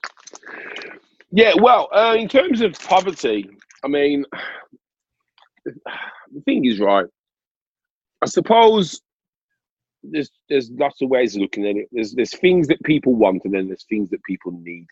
[1.32, 3.50] Yeah, well, uh, in terms of poverty,
[3.84, 4.24] I mean,
[5.64, 7.06] the thing is, right?
[8.22, 9.00] I suppose
[10.02, 11.88] there's there's lots of ways of looking at it.
[11.92, 14.86] There's there's things that people want, and then there's things that people need.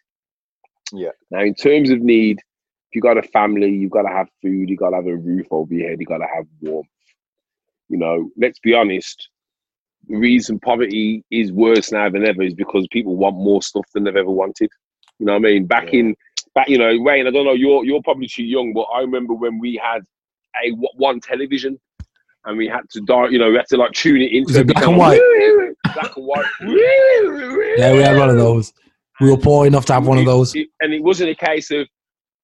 [0.93, 1.11] Yeah.
[1.31, 4.69] Now, in terms of need, if you got a family, you've got to have food,
[4.69, 6.89] you got to have a roof over your head, you got to have warmth.
[7.89, 9.29] You know, let's be honest.
[10.09, 14.05] The reason poverty is worse now than ever is because people want more stuff than
[14.05, 14.71] they've ever wanted.
[15.19, 15.67] You know what I mean?
[15.67, 16.01] Back Yeah.
[16.01, 16.17] in
[16.55, 19.33] back, you know, Wayne, I don't know, you're you're probably too young, but I remember
[19.35, 20.03] when we had
[20.65, 21.79] a one television
[22.45, 24.67] and we had to die, you know, we had to like tune it into it
[24.67, 25.21] black and white?
[25.95, 26.45] black and white.
[27.79, 28.73] Yeah, we had one of those.
[29.21, 30.55] We were poor enough to have one of those.
[30.55, 31.87] it- and it wasn't a case of,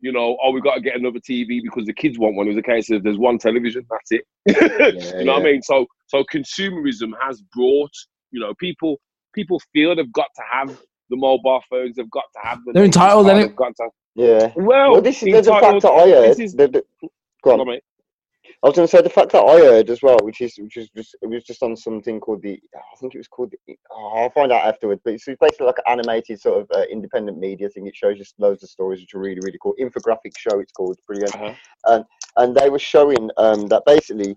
[0.01, 2.47] you know, oh, we got to get another TV because the kids want one.
[2.47, 4.25] It was a case of there's one television, that's it.
[5.19, 5.63] you know what I mean?
[5.63, 7.93] So, so consumerism has brought,
[8.31, 9.01] you know, people
[9.35, 10.69] people feel they've got to have
[11.11, 11.97] the mobile phones.
[11.97, 12.73] They've got to have the.
[12.73, 13.47] They're entitled, car, innit?
[13.49, 13.89] They've got to.
[14.15, 14.53] Yeah.
[14.57, 16.31] Well, Well, this is the, the fact entitled- that I heard.
[16.31, 16.83] This is, the, the,
[17.43, 17.59] go on.
[17.59, 17.83] Hold on, mate.
[18.63, 20.77] I was going to say the fact that I heard as well, which is which
[20.77, 23.77] is just it was just on something called the I think it was called the,
[23.93, 25.01] oh, I'll find out afterwards.
[25.05, 27.87] But it's basically like an animated sort of uh, independent media thing.
[27.87, 29.77] It shows just loads of stories, which are really really cool.
[29.81, 31.37] Infographic show, it's called brilliant.
[31.37, 32.03] Uh-huh.
[32.37, 34.37] And they were showing um, that basically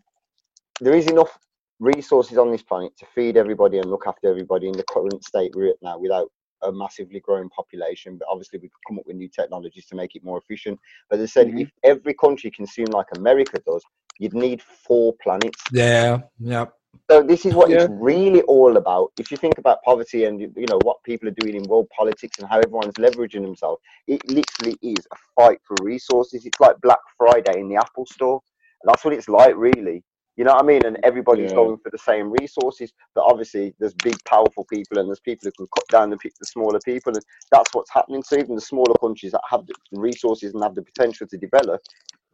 [0.82, 1.38] there is enough
[1.80, 5.52] resources on this planet to feed everybody and look after everybody in the current state
[5.56, 6.32] we're at now without
[6.64, 8.18] a massively growing population.
[8.18, 10.80] But obviously we could come up with new technologies to make it more efficient.
[11.10, 11.62] But they said Mhm.
[11.62, 13.84] if every country consumed like America does,
[14.20, 15.62] you'd need four planets.
[15.72, 16.66] Yeah, yeah.
[17.10, 17.84] So this is what Yeah.
[17.84, 19.12] it's really all about.
[19.18, 21.90] If you think about poverty and you you know what people are doing in world
[21.90, 26.46] politics and how everyone's leveraging themselves, it literally is a fight for resources.
[26.46, 28.42] It's like Black Friday in the Apple Store.
[28.84, 30.04] That's what it's like, really.
[30.42, 30.84] You know what I mean?
[30.88, 31.56] And everybody's Yeah.
[31.56, 35.52] going for the same resources, but obviously there's big, powerful people, and there's people who
[35.52, 38.24] can cut down the, the smaller people, and that's what's happening.
[38.24, 41.80] So even the smaller countries that have the resources and have the potential to develop,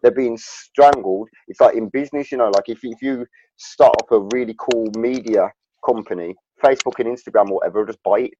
[0.02, 1.28] they're being strangled.
[1.50, 4.56] It's like in business, you know, like if you- if you start up a really
[4.58, 5.52] cool media
[5.86, 8.32] company, Facebook and Instagram or whatever, just buy it.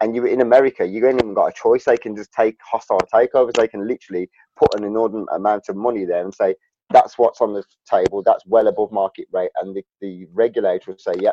[0.00, 1.86] And you're in America, you ain't even got a choice.
[1.86, 3.54] They can just take hostile takeovers.
[3.54, 6.54] They can literally put an inordinate amount of money there and say
[6.90, 8.22] that's what's on the table.
[8.22, 11.32] That's well above market rate, and the, the regulator will say, "Yeah,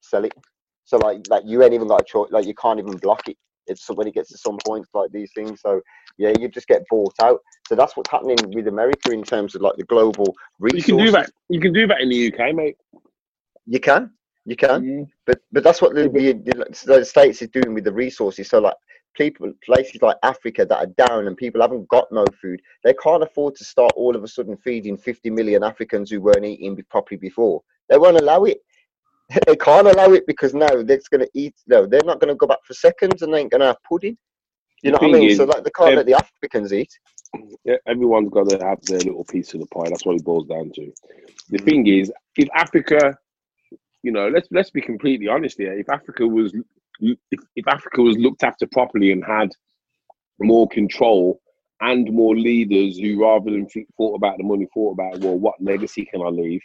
[0.00, 0.34] sell it."
[0.84, 2.30] So like like you ain't even got a choice.
[2.30, 3.36] Like you can't even block it.
[3.66, 5.60] It's when it gets to some points like these things.
[5.60, 5.80] So
[6.18, 7.40] yeah, you just get bought out.
[7.68, 10.88] So that's what's happening with America in terms of like the global resources.
[10.88, 11.30] You can do that.
[11.48, 12.76] You can do that in the UK, mate.
[13.66, 14.10] You can,
[14.44, 14.82] you can.
[14.82, 15.08] Mm.
[15.26, 18.48] But but that's what the, the, the, the states is doing with the resources.
[18.48, 18.74] So like
[19.14, 23.22] people places like Africa that are down and people haven't got no food, they can't
[23.22, 27.18] afford to start all of a sudden feeding 50 million Africans who weren't eating properly
[27.18, 27.62] before.
[27.88, 28.58] They won't allow it.
[29.46, 31.54] they can't allow it because now they're going to eat.
[31.66, 33.82] No, they're not going to go back for seconds and they ain't going to have
[33.88, 34.16] pudding.
[34.82, 35.30] You The know what I mean?
[35.30, 36.92] is, so like they can't ev- let the Africans eat.
[37.64, 39.88] Yeah, everyone's got to have their little piece of the pie.
[39.90, 40.92] That's what it boils down to.
[41.50, 41.64] The Mm.
[41.64, 43.16] thing is, if Africa,
[44.02, 45.78] you know, let's let's be completely honest here.
[45.78, 46.54] If Africa was,
[47.00, 49.50] if, if Africa was looked after properly and had
[50.40, 51.40] more control
[51.80, 56.06] and more leaders who, rather than thought about the money, thought about well, what legacy
[56.06, 56.60] can I leave?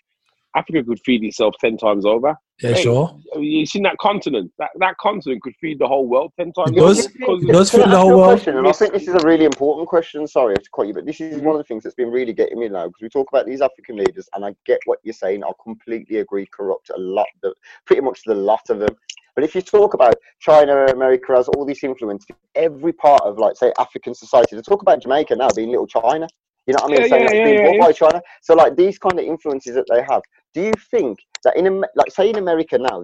[0.56, 2.36] Africa could feed itself ten times over.
[2.62, 3.20] Yeah, Hey, sure.
[3.36, 4.52] You seen that continent?
[4.60, 7.06] That that continent could feed the whole world ten times It does.
[7.06, 8.48] It does I feed the whole world.
[8.48, 10.26] And I think this is a really important question.
[10.26, 11.46] Sorry I to cut you, but this is Mm-hmm.
[11.46, 13.60] one of the things that's been really getting me now because we talk about these
[13.62, 15.44] African leaders, and I get what you're saying.
[15.44, 16.46] I completely agree.
[16.46, 17.54] Corrupt a lot, the,
[17.86, 18.96] pretty much the lot of them.
[19.36, 23.38] But if you talk about China, America has all these influence in every part of,
[23.38, 24.56] like, say, African society.
[24.56, 26.26] To talk about Jamaica now being little China,
[26.68, 27.02] you know what I mean?
[27.02, 27.86] Yeah, Saying yeah, yeah, being yeah, yeah.
[27.86, 28.22] by China.
[28.42, 30.22] So, like, these kind of influences that they have.
[30.56, 33.04] Do you think that in, like, say, in America now,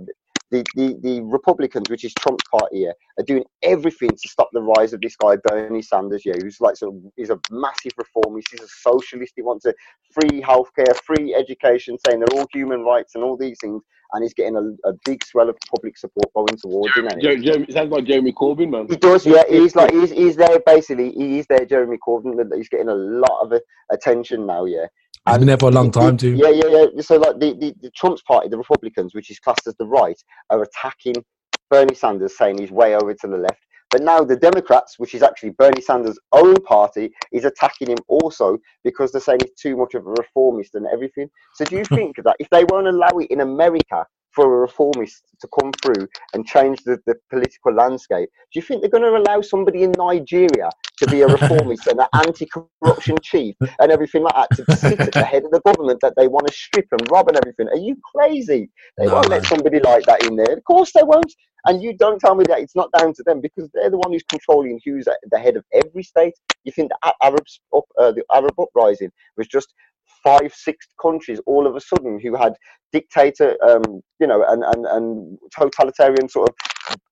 [0.52, 4.62] the, the, the Republicans, which is Trump's party here, are doing everything to stop the
[4.62, 6.24] rise of this guy Bernie Sanders.
[6.26, 8.50] Yeah, who's like so he's a massive reformist.
[8.52, 9.34] He's a socialist.
[9.36, 9.74] He wants a
[10.14, 13.82] free healthcare, free education, saying they're all human rights and all these things.
[14.14, 17.08] And he's getting a, a big swell of public support going towards him.
[17.16, 17.22] he?
[17.22, 18.88] Jo- Jeremy, sounds like Jeremy Corbyn, man.
[18.90, 19.44] He does, yeah.
[19.50, 21.12] He's like he's he's there basically.
[21.14, 22.38] He's there, Jeremy Corbyn.
[22.54, 23.54] He's getting a lot of
[23.90, 24.66] attention now.
[24.66, 24.88] Yeah.
[25.28, 26.36] He's been there for a long time too.
[26.36, 27.02] Yeah, yeah, yeah.
[27.02, 30.20] So like the, the, the Trump's party, the Republicans, which is classed as the right,
[30.50, 31.16] are attacking
[31.70, 33.62] Bernie Sanders, saying he's way over to the left.
[33.92, 38.58] But now the Democrats, which is actually Bernie Sanders' own party, is attacking him also
[38.84, 41.30] because they're saying he's too much of a reformist and everything.
[41.56, 44.06] So do you think that if they won't allow it in America
[44.36, 48.82] for a reformist to come through and change the, the political landscape, do you think
[48.82, 53.56] they're going to allow somebody in Nigeria to be a reformist and an anti-corruption chief
[53.80, 56.48] and everything like that to sit at the head of the government that they want
[56.48, 57.68] to strip and rob and everything?
[57.70, 58.70] Are you crazy?
[58.98, 60.54] They No, won't let somebody like that in there.
[60.58, 61.34] Of course they won't.
[61.68, 64.14] And you don't tell me that it's not down to them because they're the one
[64.14, 66.34] who's controlling who's at the head of every state.
[66.66, 69.74] You think the A- Arabs up, uh, the Arab uprising was just
[70.24, 72.54] five, six countries all of a sudden who had
[72.92, 76.56] dictator, um, you know, and, and, and totalitarian sort of,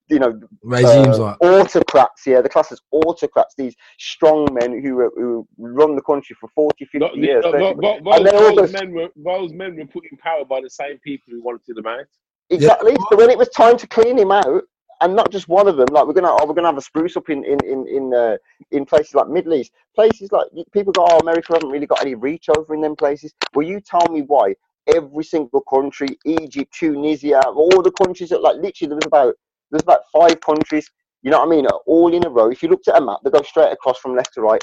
[0.10, 5.10] you know, Regimes uh, like autocrats, yeah, the class as autocrats, these strong men who
[5.16, 7.44] who run the country for 40, 50 No, years.
[7.46, 10.18] no, 30 no, no, and those, all those men were those men were put in
[10.18, 12.06] power by the same people who wanted them out.
[12.50, 12.96] Exactly.
[13.12, 14.64] So when it was time to clean him out,
[15.02, 17.16] and not just one of them, like we're gonna oh, we're gonna have a spruce
[17.18, 18.38] up in in in in, uh,
[18.72, 22.16] in places like Middle East, places like people go, oh, America haven't really got any
[22.16, 23.34] reach over in them places.
[23.54, 24.56] Well, you tell me why.
[24.88, 29.36] Every single country, Egypt, Tunisia, all the countries that like literally there was about
[29.72, 30.90] there's about five countries.
[31.22, 31.68] You know what I mean?
[31.86, 32.50] All in a row.
[32.50, 34.62] If you looked at a map, they go straight across from left to right.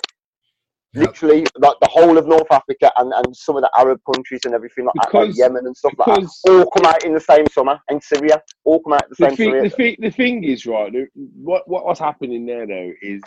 [0.97, 1.03] Yeah.
[1.03, 4.55] Literally, like the whole of North Africa and, and some of the Arab countries and
[4.55, 7.47] everything like, that, like Yemen and stuff like that, all come out in the same
[7.53, 7.79] summer.
[7.89, 9.63] And Syria, all come out at the the same thing, Syria.
[9.63, 10.93] the thing, the thing is right.
[11.15, 13.21] What what what's happening there though is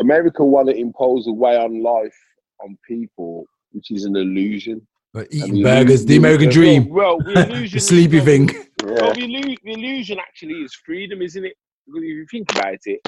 [0.00, 2.14] America want to impose a way on life
[2.60, 4.86] on people, which is an illusion.
[5.14, 8.48] But eating the burgers, the American dream, Well, the illusion, the is- sleepy well, thing.
[8.50, 8.92] Yeah.
[8.92, 11.54] Well, the, illu- the illusion actually is freedom, isn't it?
[11.86, 13.00] Because if you think about it,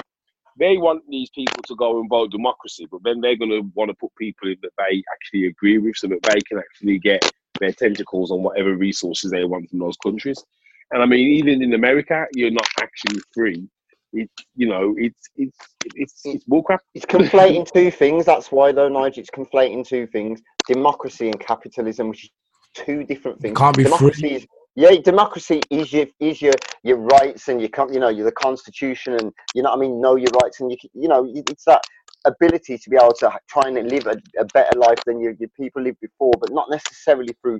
[0.61, 3.89] they want these people to go and vote democracy, but then they're going to want
[3.89, 7.29] to put people in that they actually agree with so that they can actually get
[7.59, 10.43] their tentacles on whatever resources they want from those countries.
[10.91, 13.67] And I mean, even in America, you're not actually free.
[14.13, 15.57] It, you know, it's it's
[15.95, 16.79] it's it's bullcrap.
[16.93, 18.25] It's conflating two things.
[18.25, 22.29] That's why, though, Nigel, it's conflating two things: democracy and capitalism, which is
[22.73, 23.57] two different things.
[23.57, 23.91] Can't be free.
[23.91, 28.25] democracy is yeah, democracy is your is your your rights and your you know your
[28.25, 31.29] the constitution and you know what I mean know your rights and you you know
[31.35, 31.81] it's that
[32.25, 35.49] ability to be able to try and live a, a better life than your, your
[35.59, 37.59] people lived before, but not necessarily through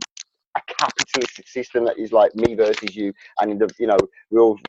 [0.56, 3.98] a capitalistic system that is like me versus you and the you know
[4.30, 4.60] we all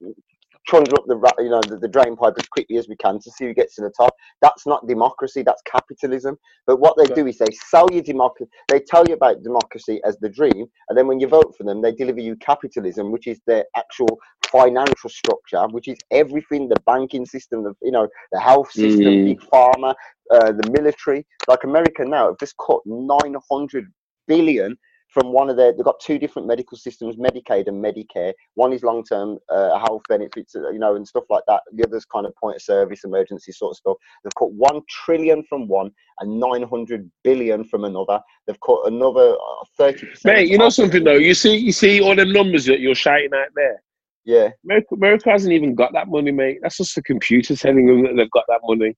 [0.66, 3.30] trundle up the you know the, the drain pipe as quickly as we can to
[3.30, 4.14] see who gets to the top.
[4.40, 5.42] That's not democracy.
[5.42, 6.36] That's capitalism.
[6.66, 8.50] But what they do is they sell you democracy.
[8.68, 11.82] They tell you about democracy as the dream, and then when you vote for them,
[11.82, 17.26] they deliver you capitalism, which is their actual financial structure, which is everything: the banking
[17.26, 19.24] system, the you know the health system, Mm.
[19.24, 19.94] big pharma,
[20.30, 21.26] uh, the military.
[21.48, 23.92] Like America now have just cut nine hundred
[24.28, 24.76] billion
[25.12, 28.82] from one of their they've got two different medical systems medicaid and medicare one is
[28.82, 32.34] long-term uh, health benefits uh, you know and stuff like that the other's kind of
[32.36, 37.10] point of service emergency sort of stuff they've cut one trillion from one and 900
[37.22, 41.12] billion from another they've cut another uh, 30 percent Mate, you know something though.
[41.12, 43.82] You see, you see all the numbers that you're shouting out there.
[44.24, 46.58] yeah America, America hasn't even got that money, mate.
[46.62, 48.96] That's just the computer telling them that they've got that money.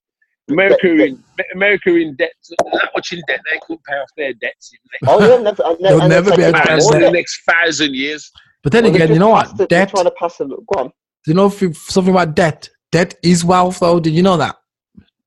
[0.50, 4.32] America But- in America in debt, that much in debt they couldn't pay off their
[4.34, 6.90] debts in the oh yeah never, uh, and, They'll never be able to out pass
[6.90, 8.30] next, the next thousand years.
[8.62, 9.50] But then Well, again, you know what?
[9.50, 9.88] it- they're Debt.
[9.90, 10.92] trying to pass a go on Do
[11.26, 12.68] you know if you- something about debt?
[12.92, 13.98] Debt is wealth, though.
[13.98, 14.56] Did you know that?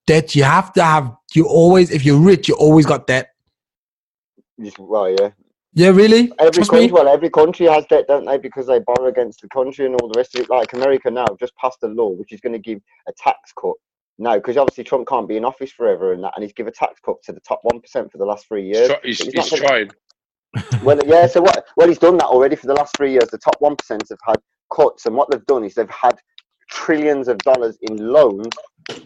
[0.05, 1.11] Debt, you have to have.
[1.35, 3.29] You always, if you're rich, you always got debt.
[4.79, 5.29] Well yeah
[5.73, 6.31] Yeah, really?
[6.39, 6.91] Every Trust country, me.
[6.93, 8.37] well, every country has debt, don't they?
[8.37, 10.49] Because they borrow against the country and all the rest of it.
[10.49, 13.73] Like America now just passed a law which is going to give a tax cut.
[14.19, 16.71] No, because obviously Trump can't be in office forever and that, and he's give a
[16.71, 18.91] tax cut to the top one percent for the last three years.
[19.03, 19.91] He's, he's, he's trying.
[20.83, 21.27] Well, yeah.
[21.27, 21.65] So what?
[21.75, 23.29] Well, he's done that already for the last three years.
[23.29, 24.37] The top one percent have had
[24.73, 26.17] cuts, and what they've done is they've had
[26.69, 28.53] trillions of dollars in loans,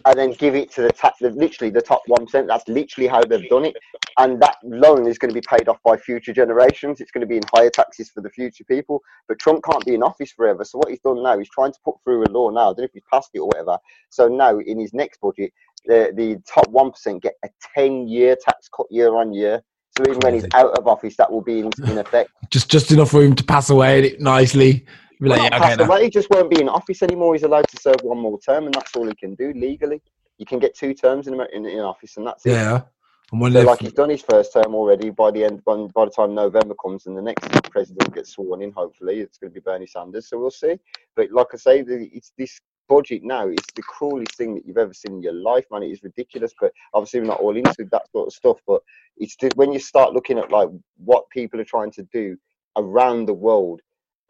[0.04, 1.20] and then give it to the tax.
[1.20, 2.46] Literally, the top one percent.
[2.46, 3.76] That's literally how they've done it,
[4.18, 7.00] and that loan is going to be paid off by future generations.
[7.00, 9.00] It's going to be in higher taxes for the future people.
[9.28, 10.64] But Trump can't be in office forever.
[10.64, 12.60] So what he's done now, he's trying to put through a law now.
[12.60, 13.78] I don't know if he's passed it or whatever.
[14.10, 15.52] So now in his next budget,
[15.84, 19.62] the the top one percent get a ten year tax cut year on year.
[19.98, 22.30] So even when he's out of office, that will be in, in effect.
[22.48, 24.86] Just, just enough room to pass away nicely.
[25.28, 27.34] Like, Well, yeah, okay, away, he just won't be in office anymore.
[27.34, 30.02] He's allowed to serve one more term, and that's all he can do legally.
[30.38, 32.52] You can get two terms in, in, in office, and that's it.
[32.52, 32.82] Yeah.
[33.30, 35.08] So, like he's done his first term already.
[35.08, 38.60] By the end, by, by the time November comes and the next president gets sworn
[38.60, 40.28] in, hopefully it's going to be Bernie Sanders.
[40.28, 40.74] So we'll see.
[41.16, 44.76] But like I say, the, it's this budget now is the cruelest thing that you've
[44.76, 45.82] ever seen in your life, man.
[45.82, 46.52] It is ridiculous.
[46.60, 48.58] But obviously, we're not all into that sort of stuff.
[48.66, 48.82] But
[49.16, 52.36] it's just when you start looking at like what people are trying to do
[52.76, 53.80] around the world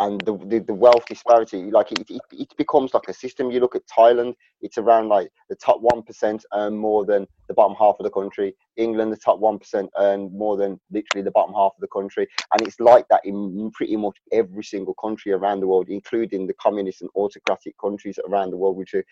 [0.03, 3.51] and the the, the wealth disparity, like it, it, it becomes like a system.
[3.51, 7.55] You look at Thailand, it's around like the top one percent earn more than the
[7.55, 8.55] bottom half of the country.
[8.77, 12.27] England, the top one percent earn more than literally the bottom half of the country,
[12.53, 16.55] and it's like that in pretty much every single country around the world, including the
[16.55, 19.05] communist and autocratic countries around the world, which are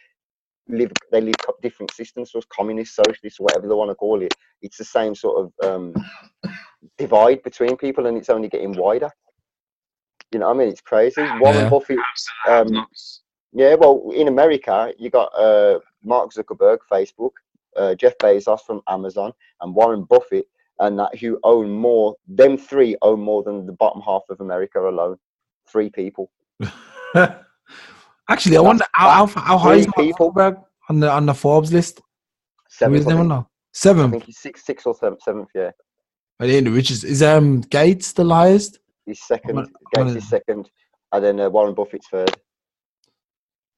[0.69, 4.35] live they live different systems, so communist, socialist, whatever they want to call it.
[4.63, 5.95] It's the same sort of um,
[6.99, 9.11] divide between people, and it's only getting wider.
[10.33, 11.23] You know, what I mean, it's crazy.
[11.41, 11.69] Warren Yeah.
[11.69, 11.99] Buffett.
[12.49, 12.87] Um,
[13.53, 17.33] yeah, well, in America, you got uh, Mark Zuckerberg, Facebook,
[17.77, 20.47] uh, Jeff Bezos from Amazon, and Warren Buffett,
[20.79, 22.15] and that who own more.
[22.29, 25.17] Them three own more than the bottom half of America alone.
[25.69, 26.31] Three people.
[28.29, 30.33] Actually, I wonder how, how, how high is Mark people.
[30.33, 31.99] Zuckerberg on the on the Forbes list?
[31.99, 32.03] Who
[32.69, 32.95] Seven.
[32.99, 33.33] is I him think.
[33.33, 34.11] I Seven.
[34.13, 35.49] think he's six, six or seven, seventh.
[35.55, 35.71] Yeah,
[36.39, 38.79] I think the richest is um Gates the highest.
[39.07, 39.57] He's second.
[39.57, 40.71] gonna- I'm Gates is second,
[41.13, 42.31] and then uh, Warren Buffett's third.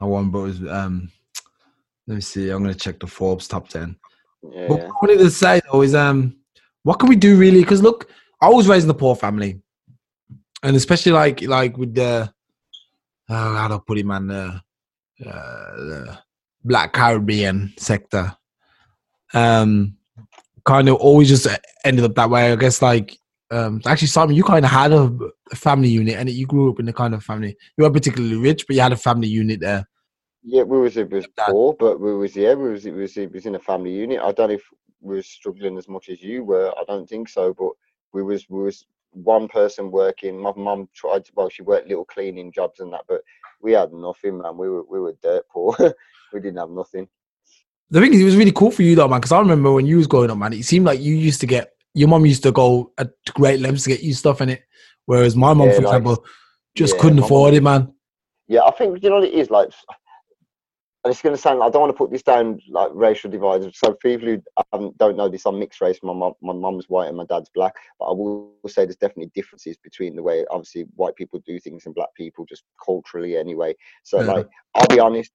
[0.01, 1.11] I one, but it um,
[2.07, 2.51] let me see.
[2.51, 3.97] I'm gonna check the Forbes top ten.
[4.43, 4.67] Yeah.
[4.69, 6.37] But what I wanted to say though is um,
[6.83, 7.61] what can we do really?
[7.61, 9.61] Because look, I was raised in a poor family,
[10.65, 12.33] and especially like like with the
[13.29, 14.61] uh, how do I put it, man, the,
[15.25, 16.19] uh, the
[16.65, 18.37] Black Caribbean sector.
[19.35, 19.97] um,
[20.65, 21.47] kind of always just
[21.85, 22.53] ended up that way.
[22.53, 23.17] I guess like
[23.53, 25.11] um, actually, Simon, you kind of had a
[25.55, 27.55] family unit, and you grew up in a kind of family.
[27.77, 29.87] You weren't particularly rich, but you had a family unit there.
[30.43, 33.31] Yeah, we was it was poor, but we was yeah, we was it was it
[33.31, 34.21] was in a family unit.
[34.21, 34.65] I don't know if
[35.03, 36.73] we were struggling as much as you were.
[36.79, 37.73] I don't think so, but
[38.15, 40.41] we was we was one person working.
[40.41, 43.21] My mum tried to, well, she worked little cleaning jobs and that, but
[43.61, 44.57] we had nothing, man.
[44.57, 45.77] We were we were dirt poor.
[46.33, 47.07] we didn't have nothing.
[47.91, 49.21] The thing is, it was really cool for you though, man.
[49.21, 50.55] Because I remember when you was growing up, man.
[50.55, 53.85] It seemed like you used to get your mom used to go at great lengths
[53.85, 54.63] to get you stuff in it,
[55.07, 56.25] whereas my mom, Yeah, for like- example,
[56.75, 57.95] just yeah, couldn't afford mum- it, man.
[58.49, 59.71] Yeah, I think you know what it is like.
[61.05, 61.63] And it's going to sound.
[61.65, 63.67] I don't want to put this down like racial divides.
[63.77, 65.99] So people who um, don't know this, I'm mixed race.
[66.03, 67.75] My mum, my mum's white and my dad's black.
[67.99, 71.87] But I will say there's definitely differences between the way obviously white people do things
[71.87, 73.75] and black people just culturally anyway.
[74.05, 74.33] So Yeah.
[74.33, 75.33] like, I'll be honest.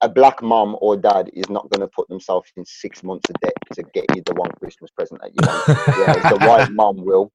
[0.00, 3.36] A black mom or dad is not going to put themselves in six months of
[3.40, 5.68] debt to get you the one Christmas present that you want.
[5.98, 7.32] yeah, the white mum will.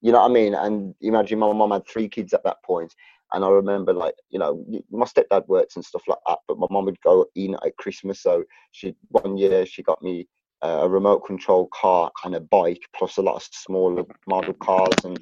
[0.00, 0.54] You know what I mean?
[0.54, 2.92] And imagine my mum had three kids at that point,
[3.32, 6.66] and I remember like you know my stepdad works and stuff like that, but my
[6.70, 8.20] mum would go in at Christmas.
[8.20, 10.26] So she one year she got me
[10.62, 15.04] uh, a remote control car and a bike, plus a lot of smaller model cars
[15.04, 15.20] and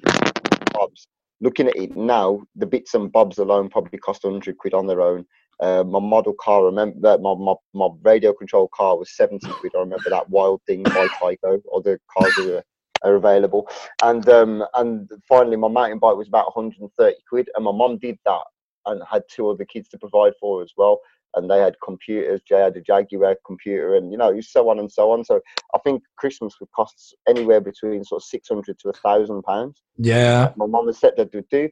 [0.72, 1.08] bobs.
[1.40, 5.00] Looking at it now, the bits and bobs alone probably cost hundred quid on their
[5.00, 5.24] own.
[5.60, 9.72] Uh, my model car, remember that my, my, my radio control car was 70 quid.
[9.76, 12.56] I remember that wild thing by Tyco, or the cars that
[13.04, 13.68] are, are available.
[14.02, 17.50] And um, and finally, my mountain bike was about 130 quid.
[17.54, 18.40] And my mum did that
[18.86, 21.00] and had two other kids to provide for as well.
[21.34, 22.40] And they had computers.
[22.48, 25.24] Jay had a Jaguar computer, and you know, so on and so on.
[25.24, 25.40] So
[25.74, 30.52] I think Christmas would cost anywhere between sort of 600 to a thousand pounds Yeah,
[30.56, 31.68] my mum and stepdad would do.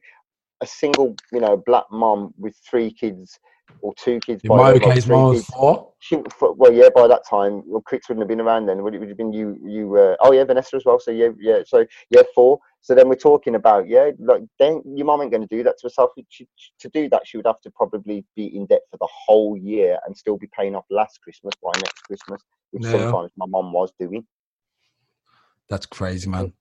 [0.61, 3.39] A single, you know, black mum with three kids
[3.81, 4.41] or two kids.
[4.43, 5.93] in my case, mine was four.
[6.01, 8.81] She, for, well, yeah, by that time, well, Chris wouldn't have been around then.
[8.83, 9.57] Would it would have been you?
[9.61, 10.97] You, uh, oh yeah, Vanessa as well.
[10.97, 11.59] So yeah, yeah.
[11.65, 12.59] So yeah, four.
[12.79, 15.77] So then we're talking about yeah, like then your mom ain't going to do that
[15.79, 16.11] to herself.
[16.29, 19.07] She, she- to do that, she would have to probably be in debt for the
[19.11, 22.91] whole year and still be paying off last Christmas by next Christmas, which Yeah.
[22.91, 24.25] sometimes my mom was doing.
[25.69, 26.53] That's crazy, man.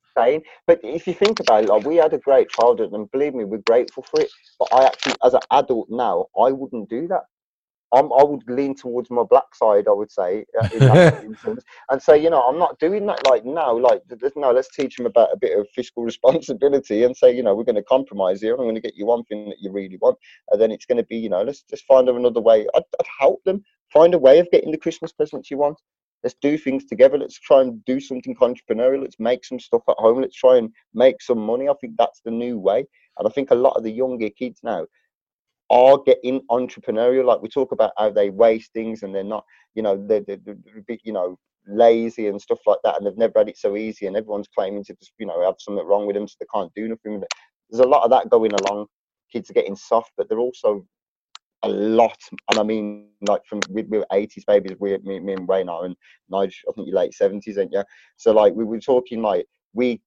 [0.66, 3.44] But if you think about it, like we had a great childhood, and believe me,
[3.44, 4.30] we're grateful for it.
[4.58, 7.22] But I actually, as an adult now, I wouldn't do that.
[7.92, 11.64] I'm, I would lean towards my black side, I would say, uh, in that instance,
[11.88, 13.26] and say, you know, I'm not doing that.
[13.26, 14.02] Like now, like
[14.36, 17.64] no, let's teach them about a bit of fiscal responsibility and say, you know, we're
[17.64, 18.52] going to compromise here.
[18.52, 20.18] I'm going to get you one thing that you really want,
[20.50, 22.66] and then it's going to be, you know, let's just find another way.
[22.74, 25.78] I'd, I'd help them find a way of getting the Christmas presents you want
[26.22, 27.18] let's do things together.
[27.18, 29.02] Let's try and do something entrepreneurial.
[29.02, 30.20] Let's make some stuff at home.
[30.20, 31.68] Let's try and make some money.
[31.68, 32.84] I think that's the new way.
[33.18, 34.86] And I think a lot of the younger kids now
[35.70, 37.24] are getting entrepreneurial.
[37.24, 40.38] Like we talk about how they waste things and they're not, you know, they're, they're,
[40.44, 42.96] they're you know, lazy and stuff like that.
[42.96, 44.06] And they've never had it so easy.
[44.06, 46.72] And everyone's claiming to just, you know, have something wrong with them so they can't
[46.74, 47.22] do nothing.
[47.70, 48.86] There's a lot of that going along.
[49.30, 50.86] Kids are getting soft, but they're also
[51.62, 52.18] a lot,
[52.50, 55.68] and I mean, like from we, we were 80s babies, we, me, me and Wayne
[55.68, 55.96] are, and
[56.28, 57.84] Nigel, I think you're late 70s, ain't you?
[58.16, 60.00] So like we were talking like we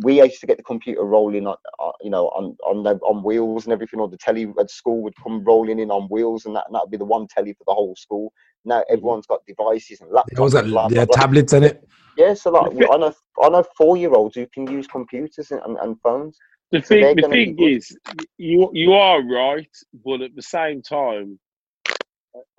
[0.00, 3.22] we used to get the computer rolling on, uh, you know, on on the, on
[3.22, 6.54] wheels and everything, or the telly at school would come rolling in on wheels, and
[6.54, 8.32] that and that'd be the one telly for the whole school.
[8.64, 10.24] Now everyone's got devices and laptops.
[10.34, 11.16] There was that, and blah, blah, yeah, blah.
[11.16, 11.88] tablets in it.
[12.16, 14.86] Yeah, so like The thi- I know I know four year olds who can use
[14.86, 16.38] computers and, and, and phones.
[16.70, 17.96] The thing, the thing is,
[18.36, 19.70] you you are right,
[20.04, 21.38] but at the same time,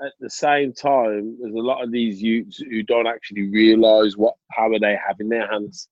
[0.02, 4.36] at the same time, there's a lot of these youths who don't actually realise what
[4.52, 5.88] power they have in their hands,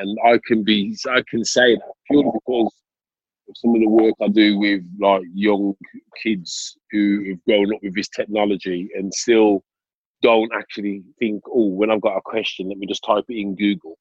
[0.00, 2.72] and I can be, I can say that purely because
[3.48, 5.74] of some of the work I do with like young
[6.22, 9.62] kids who have grown up with this technology and still
[10.22, 13.54] don't actually think, oh, when I've got a question, let me just type it in
[13.56, 13.98] Google.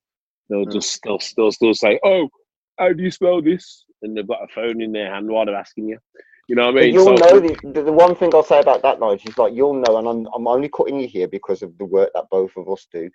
[0.49, 0.73] They'll Mm.
[0.73, 2.29] just they'll still still say, oh,
[2.77, 3.85] how do you spell this?
[4.01, 5.99] And they've got a phone in their hand while they're asking you.
[6.47, 6.93] You know what I mean?
[6.93, 9.73] you'll So- know the, the, one thing I'll say about that, Nigel, is like you'll
[9.73, 12.69] know, and I'm, I'm only cutting you here because of the work that both of
[12.69, 13.09] us do,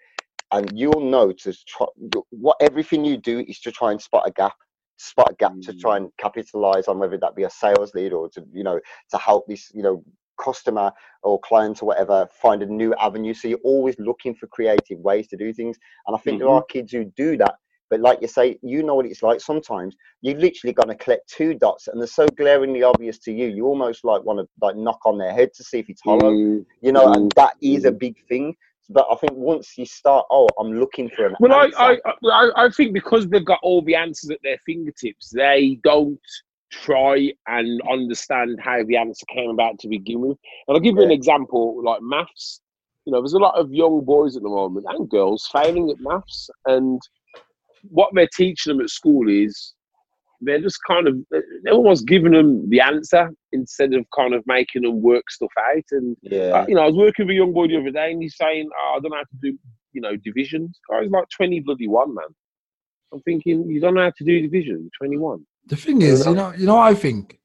[0.53, 1.87] and you'll know to try
[2.31, 4.55] what everything you do is to try and spot a gap,
[4.97, 5.81] spot a gap to Mm.
[5.81, 9.19] try and capitalize on whether that be a sales lead or to you know to
[9.19, 10.03] help this you know
[10.41, 10.91] customer
[11.23, 13.33] or client or whatever find a new avenue.
[13.35, 16.57] So you're always looking for creative ways to do things, and I think there Mhm.
[16.57, 17.55] are kids who do that.
[17.91, 19.41] But like you say, you know what it's like.
[19.41, 23.49] Sometimes you literally got to collect two dots, and they're so glaringly obvious to you.
[23.49, 26.31] You almost like want to like knock on their head to see if it's hollow.
[26.31, 26.65] Mm.
[26.81, 27.99] You know, and that is a mm.
[27.99, 28.57] big thing.
[28.89, 32.01] But I think once you start, oh, I'm looking for an Well, I, answer.
[32.05, 36.19] I, I, I think because they've got all the answers at their fingertips, they don't
[36.71, 40.39] try and understand how the answer came about to begin with.
[40.67, 42.61] And I'll give you an example, like maths.
[43.05, 46.01] you know, there's a lot of young boys at the moment and girls failing at
[46.01, 47.01] maths, and
[47.83, 49.75] what they're teaching them at school is
[50.43, 54.83] they're just kind of they're almost giving them the answer instead of kind of making
[54.83, 55.85] them work stuff out.
[55.91, 56.41] And Yeah.
[56.63, 58.37] uh, you know, I was working with a young boy the other day, and he's
[58.37, 59.59] saying, oh, "I don't know how to do,
[59.93, 62.25] you know, divisions." Guy's like twenty bloody one, man.
[63.13, 65.45] I'm thinking, you don't know how to do division, twenty one.
[65.67, 67.39] The thing is, you know, you know, what I think,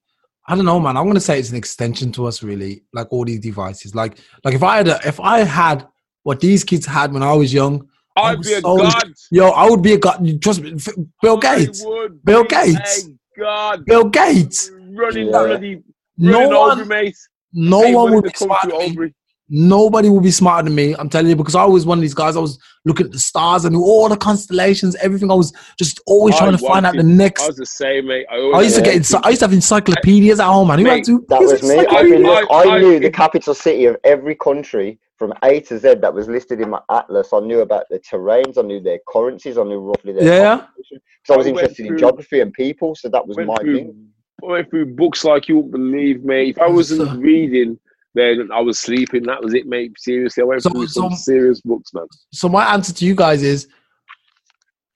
[0.48, 0.96] I don't know, man.
[0.96, 2.84] I'm gonna say it's an extension to us, really.
[2.94, 5.88] Like all these devices, like, like if I had, a, if I had
[6.24, 7.88] what these kids had when I was young, I
[8.18, 9.04] I'd be a so- god.
[9.32, 10.26] yo, I would be a god.
[10.42, 10.76] Trust me,
[11.22, 13.08] Bill Gates, I would Bill Gates.
[13.08, 13.86] A god.
[13.86, 14.72] Bill Gates.
[14.94, 15.32] Running Yeah.
[15.32, 15.84] bloody,
[16.18, 17.16] No running over, one, mate.
[17.54, 18.86] no Hey, one when would be smarter than me.
[18.88, 19.14] Albury.
[19.48, 20.96] Nobody will be smarter than me.
[20.98, 22.36] I'm telling you because I was one of these guys.
[22.36, 25.30] I was looking at the stars and all the constellations, everything.
[25.30, 27.44] I was just always I trying to find out the next.
[27.44, 28.26] I was the same, mate.
[28.32, 28.96] I, I used to get.
[28.96, 30.80] Ency- I used to have encyclopedias at home, man.
[30.80, 31.24] Who had to?
[31.30, 31.86] That was me.
[31.88, 35.62] I, mean, look, I, I- knew I- the capital city of every country from A
[35.62, 37.30] to Z that was listed in my atlas.
[37.34, 38.58] I knew about the terrains.
[38.58, 39.58] I knew their currencies.
[39.58, 40.58] I knew roughly their Yeah.
[40.58, 41.00] population.
[41.24, 43.76] Because I was I went interested in geography and people, so that was my through,
[43.78, 44.08] thing.
[44.42, 46.50] went through books like you wouldn't believe, me.
[46.50, 47.80] If I wasn't So- reading,
[48.14, 49.24] then I was sleeping.
[49.24, 49.94] That was it, mate.
[49.98, 52.06] Seriously, I went So- through some so- serious books, man.
[52.34, 53.68] So my answer to you guys is: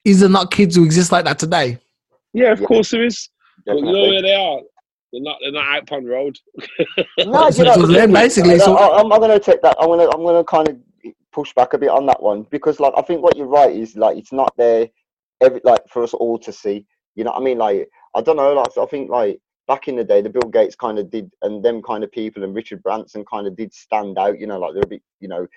[0.06, 1.78] Is there not kids who exist like that today?
[2.34, 2.68] Yeah, of Yeah.
[2.68, 3.30] course there is.
[3.66, 4.62] But you know where they are?
[5.12, 5.38] They're not.
[5.42, 6.38] They're not out Pond Road.
[7.26, 9.40] No, you know, so then thing is, basically, I- so- I, I'm, I'm going to
[9.40, 9.76] take that.
[9.80, 10.78] I'm going to I'm going to kind of
[11.32, 13.96] push back a bit on that one because, like, I think what you're right is
[13.96, 14.88] like it's not there,
[15.42, 16.86] every like for us all to see.
[17.16, 17.58] You know what I mean?
[17.58, 18.54] Like, I don't know.
[18.54, 21.64] Like, I think like back in the day, the Bill Gates kind of did, and
[21.64, 24.40] them kind of people, and Richard Branson kind of did stand out.
[24.40, 25.48] You know, like they're a bit, you know,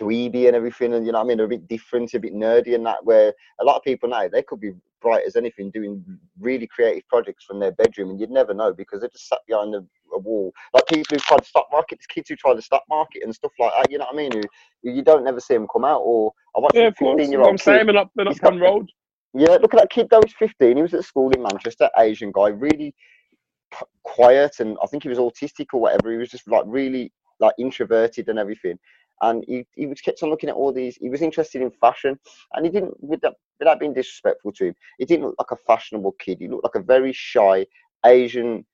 [0.00, 1.36] dweeby and everything, and you know what I mean?
[1.36, 3.04] They're a bit different, a bit nerdy, and that.
[3.04, 6.04] Where a lot of people now they could be bright as anything, doing
[6.40, 9.74] really creative projects from their bedroom, and you'd never know because they're just sat behind
[9.74, 9.84] a,
[10.14, 10.52] a wall.
[10.74, 13.34] Like people who try to stock market, there's kids who try to stock market and
[13.34, 13.92] stuff like that.
[13.92, 14.32] You know what I mean?
[14.32, 14.42] Who
[14.84, 16.02] you don't never see them come out.
[16.04, 17.28] Or I watched Yeah, a of course.
[17.28, 17.58] 15 year I'm kid.
[17.58, 18.10] saying they're not.
[18.16, 18.90] They're not Pond Road.
[19.34, 20.22] Yeah, look at that kid though.
[20.24, 20.76] He's 15.
[20.76, 22.94] He was at school in Manchester, Asian guy, really
[23.72, 26.12] p- quiet, and I think he was autistic or whatever.
[26.12, 28.78] He was just like really like introverted and everything.
[29.20, 30.96] And he, he was kept on looking at all these.
[30.96, 32.18] He was interested in fashion,
[32.54, 35.62] and he didn't, with that, without being disrespectful to him, he didn't look like a
[35.64, 36.38] fashionable kid.
[36.40, 37.66] He looked like a very shy
[38.04, 38.64] Asian,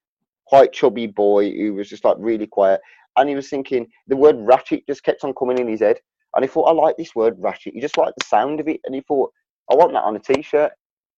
[0.46, 2.80] quite chubby boy who was just like really quiet.
[3.16, 5.98] And he was thinking the word ratchet just kept on coming in his head.
[6.34, 7.74] And he thought, I like this word ratchet.
[7.74, 8.80] He just liked the sound of it.
[8.84, 9.32] And he thought,
[9.70, 10.72] I want that on a t-shirt.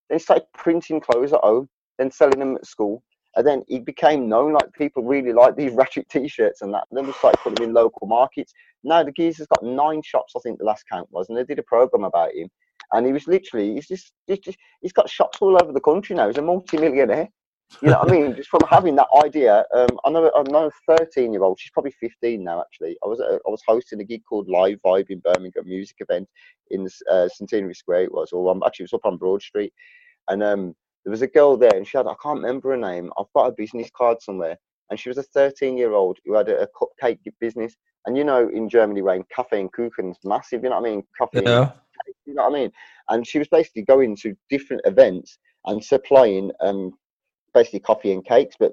[0.09, 1.68] Then he started printing clothes at home,
[1.99, 3.03] then selling them at school.
[3.37, 6.85] And then he became known, like people really like these ratchet t-shirts and that.
[6.91, 8.53] then we started putting them in local markets.
[8.83, 11.59] Now the geezer's got nine shops, I think the last count was, and they did
[11.59, 12.49] a program about him.
[12.93, 16.16] And he was literally, he's just, he's just, he's got shops all over the country
[16.16, 16.26] now.
[16.26, 17.28] He's a multi-millionaire.
[17.83, 18.35] You know what I mean?
[18.37, 19.64] Just from having that idea.
[19.72, 22.97] Um, I know, I know a 13 year old, she's probably 15 now actually.
[23.05, 26.28] I was, a- I was hosting a gig called Live Vibe in Birmingham, music event
[26.70, 29.72] in uh, Centenary Square it was, or um, actually it was up on Broad Street.
[30.28, 30.74] And um,
[31.11, 33.11] there was a girl there and she had, I can't remember her name.
[33.18, 34.56] I've got a business card somewhere.
[34.90, 37.74] And she was a 13 year old who had a, a cupcake business.
[38.06, 41.02] And you know, in Germany, when cafe and kuchen's massive, you know what I mean?
[41.18, 41.72] Coffee Yeah.
[42.06, 42.72] cake, you know what I mean?
[43.08, 46.92] And she was basically going to different events and supplying um
[47.54, 48.72] basically coffee and cakes, but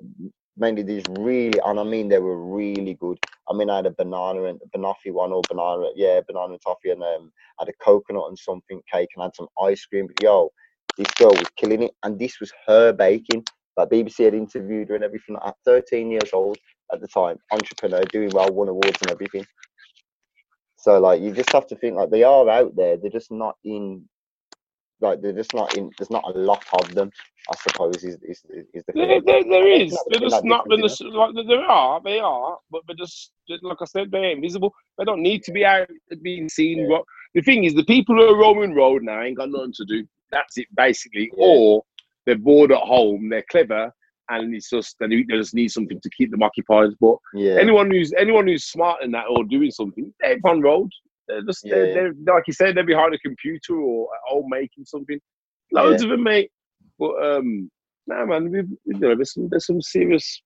[0.57, 3.17] mainly these really and I mean they were really good.
[3.49, 6.61] I mean I had a banana and a banoffee one or banana yeah, banana and
[6.61, 9.85] toffee and um I had a coconut and something cake and I had some ice
[9.85, 10.07] cream.
[10.07, 10.51] But yo,
[10.97, 13.43] this girl was killing it and this was her baking.
[13.75, 16.57] Like BBC had interviewed her and everything at 13 years old
[16.91, 19.45] at the time, entrepreneur, doing well, won awards and everything.
[20.77, 23.55] So like you just have to think like they are out there, they're just not
[23.63, 24.07] in
[24.99, 27.11] like they're just not in there's not a lot of them,
[27.51, 28.43] I suppose is is,
[28.73, 29.97] is the There, there, there is.
[30.09, 30.65] They're just that not.
[30.67, 32.01] They're just, like, there are.
[32.03, 32.57] They are.
[32.71, 33.31] But they're just,
[33.61, 34.73] like I said, they're invisible.
[34.97, 35.87] They don't need to be out
[36.21, 36.79] being seen.
[36.79, 36.87] Yeah.
[36.89, 37.03] But
[37.35, 40.07] the thing is, the people who are roaming road now ain't got nothing to do.
[40.31, 41.31] That's it, basically.
[41.37, 41.45] Yeah.
[41.45, 41.83] Or
[42.25, 43.29] they're bored at home.
[43.29, 43.91] They're clever,
[44.29, 46.89] and it's just they, they just need something to keep them occupied.
[46.99, 47.57] But Yeah.
[47.59, 50.89] anyone who's anyone who's smart in that or doing something, they're on road.
[51.27, 54.47] They're just Yeah, they're, they're like you said, they're behind a computer or at home
[54.49, 55.19] making something.
[55.71, 56.51] Loads of them, mate.
[56.99, 57.69] But um,
[58.07, 60.41] nah, man, we've, you know, there's some there's some serious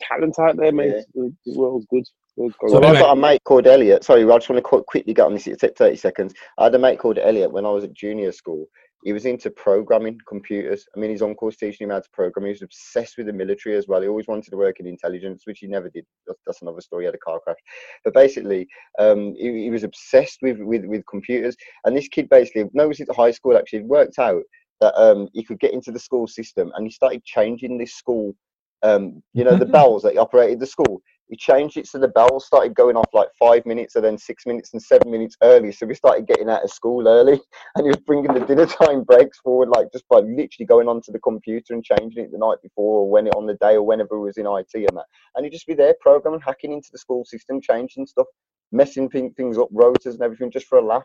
[0.00, 0.94] talent out there, mate.
[0.94, 1.02] Yeah.
[1.14, 2.04] The, the world's good.
[2.48, 2.84] So Well.
[2.86, 4.04] I've got a mate called Elliot.
[4.04, 5.46] Sorry, I just want to quickly get on this.
[5.46, 6.34] It take 30 seconds.
[6.58, 8.66] I had a mate called Elliot when I was at junior school.
[9.02, 10.86] He was into programming computers.
[10.94, 12.44] I mean, his uncle was teaching him how to program.
[12.44, 14.02] He was obsessed with the military as well.
[14.02, 16.04] He always wanted to work in intelligence, which he never did.
[16.26, 17.04] That's, that's another story.
[17.04, 17.56] He had a car crash.
[18.04, 18.68] But basically,
[18.98, 21.56] um, he, he was obsessed with, with, with computers.
[21.84, 24.42] And this kid basically, no, it was at high school actually, worked out
[24.82, 28.34] that um, he could get into the school system and he started changing this school,
[28.82, 31.00] um, you know, the bells that operated the school
[31.30, 34.46] he changed it so the bells started going off like five minutes and then six
[34.46, 35.70] minutes and seven minutes early.
[35.70, 37.40] So we started getting out of school early,
[37.76, 41.12] and he was bringing the dinner time breaks forward, like just by literally going onto
[41.12, 43.82] the computer and changing it the night before, or when it on the day, or
[43.82, 45.06] whenever he was in IT and that.
[45.36, 48.26] And he'd just be there programming, hacking into the school system, changing stuff,
[48.72, 51.04] messing things up, rotors and everything, just for a laugh.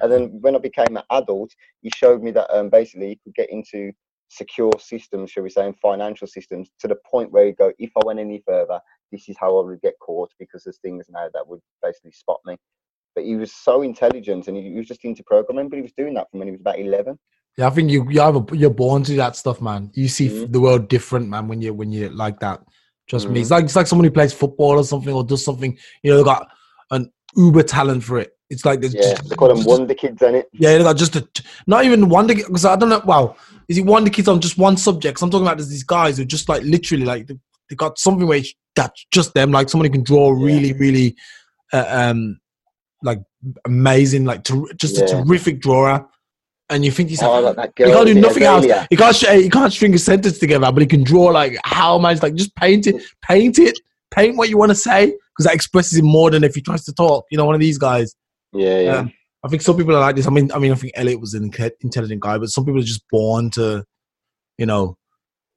[0.00, 1.50] And then when I became an adult,
[1.82, 3.92] he showed me that um, basically he could get into
[4.28, 7.90] secure systems, shall we say, and financial systems to the point where you go, if
[7.96, 8.80] I went any further,
[9.12, 12.40] this is how I would get caught because there's things now that would basically spot
[12.44, 12.56] me.
[13.14, 15.92] But he was so intelligent and he, he was just into programming, but he was
[15.96, 17.18] doing that from when he was about 11.
[17.56, 19.90] Yeah, I think you you have a, you're born to that stuff, man.
[19.94, 20.52] You see mm-hmm.
[20.52, 22.60] the world different, man, when you when you like that.
[23.08, 23.34] Trust mm-hmm.
[23.34, 25.78] me, it's like it's like someone who plays football or something or does something.
[26.02, 26.48] You know, they got
[26.90, 28.32] an uber talent for it.
[28.50, 30.48] It's like yeah, just, they call them wonder kids, in it.
[30.52, 31.26] Yeah, they got just a,
[31.66, 33.02] not even wonder because I don't know.
[33.04, 33.36] Wow,
[33.68, 35.20] is it wonder kids on just one subject?
[35.22, 37.30] I'm talking about there's these guys who just like literally like
[37.68, 38.42] they got something where
[38.74, 39.50] that's just them.
[39.50, 40.78] Like somebody can draw really, yeah.
[40.78, 41.16] really,
[41.72, 42.38] uh, um,
[43.02, 43.20] like
[43.64, 45.04] amazing, like ter- just yeah.
[45.04, 46.08] a terrific drawer.
[46.68, 48.64] And you think he's oh, like that girl, he can't do nothing else.
[48.90, 52.22] He can't he can't string a sentence together, but he can draw like how much
[52.22, 53.78] like just paint it, paint it,
[54.10, 56.84] paint what you want to say because that expresses him more than if he tries
[56.84, 57.24] to talk.
[57.30, 58.16] You know, one of these guys.
[58.52, 58.96] Yeah, yeah.
[58.96, 59.12] Um,
[59.44, 60.26] I think some people are like this.
[60.26, 62.84] I mean, I mean, I think Elliot was an intelligent guy, but some people are
[62.84, 63.84] just born to,
[64.58, 64.96] you know,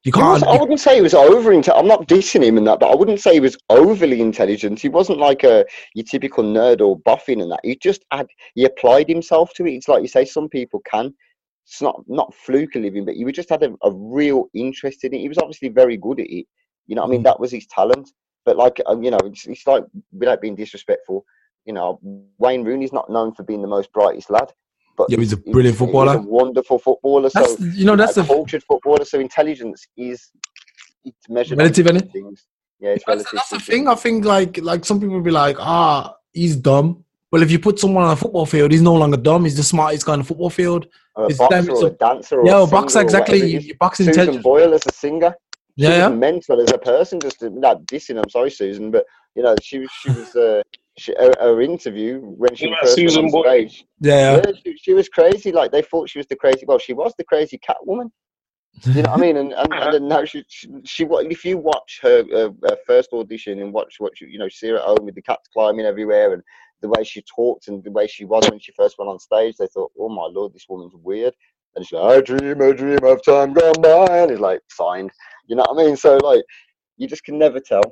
[0.04, 0.42] you can't.
[0.42, 1.52] Was, I wouldn't say he was over.
[1.52, 4.80] I'm not dissing him in that, but I wouldn't say he was overly intelligent.
[4.80, 7.60] He wasn't like a your typical nerd or buffing and that.
[7.64, 9.74] He just had he applied himself to it.
[9.74, 11.14] It's like you say, some people can.
[11.66, 15.20] It's not not fluke living, but he just had a, a real interest in it.
[15.20, 16.46] He was obviously very good at it.
[16.88, 17.26] You know, I mean, mm.
[17.26, 18.10] that was his talent.
[18.46, 21.26] But like, um, you know, it's, it's like without being disrespectful,
[21.66, 22.00] you know,
[22.38, 24.52] Wayne Rooney's not known for being the most brightest lad.
[25.00, 26.18] But yeah, he's a brilliant he's, footballer.
[26.18, 27.30] He's a wonderful footballer.
[27.34, 29.06] That's, so you know, that's a cultured footballer.
[29.06, 30.30] So intelligence is
[31.06, 32.46] it's measured relative, in things.
[32.82, 33.88] Yeah, it's that's, That's the thing.
[33.88, 37.06] I think like like some people be like, ah, he's dumb.
[37.32, 39.46] Well, if you put someone on a football field, he's no longer dumb.
[39.46, 40.88] He's the smartest guy on the football field.
[41.16, 42.42] Or a boxer or a dancer.
[42.42, 43.38] Or yeah, a boxer exactly.
[43.38, 44.44] You, you boxing Susan intelligence.
[44.44, 45.34] Boyle as a singer.
[45.78, 46.10] She yeah, yeah.
[46.10, 47.22] mental as a person.
[47.22, 48.22] Just not dissing.
[48.22, 50.36] I'm sorry, Susan, but you know she was she was.
[50.36, 50.62] Uh,
[51.00, 53.86] she, her, her, interview when she first Susan on stage.
[54.00, 55.52] Yeah, yeah she, she, was crazy.
[55.52, 56.66] Like they thought she was the crazy.
[56.66, 58.12] Well, she was the crazy cat woman.
[58.84, 59.38] you know what I mean?
[59.38, 63.14] And and, and then now she, she, she if you watch her, uh, her first
[63.14, 66.34] audition and watch what you know see her at home with the cats climbing everywhere
[66.34, 66.44] and
[66.82, 69.56] the way she talked and the way she was when she first went on stage,
[69.58, 71.34] they thought, oh my lord, this woman's weird.
[71.76, 75.12] And she's like, I dream a dream of time gone by, and it's like signed.
[75.48, 75.98] You know what I mean?
[75.98, 76.44] So like,
[76.98, 77.84] you just can never tell.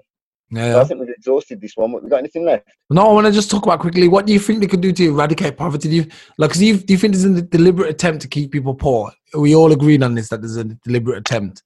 [0.49, 1.91] Yeah, so I think we've exhausted this one.
[1.91, 2.69] We got anything left?
[2.89, 4.07] No, I want to just talk about quickly.
[4.07, 5.89] What do you think they could do to eradicate poverty?
[5.89, 6.05] Do you
[6.37, 6.53] like?
[6.53, 9.11] Do you, do you think there's a deliberate attempt to keep people poor?
[9.33, 11.63] Are we all agreed on this that there's a deliberate attempt.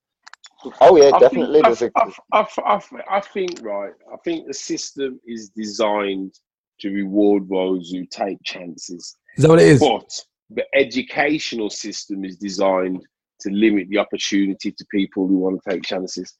[0.80, 1.60] Oh yeah, definitely.
[1.64, 2.80] I think, I, I,
[3.10, 3.92] I, think right.
[4.12, 6.34] I think the system is designed
[6.80, 9.16] to reward those who take chances.
[9.36, 9.80] Is that what it is?
[9.80, 10.10] But
[10.50, 13.04] the educational system is designed
[13.40, 16.36] to limit the opportunity to people who want to take chances.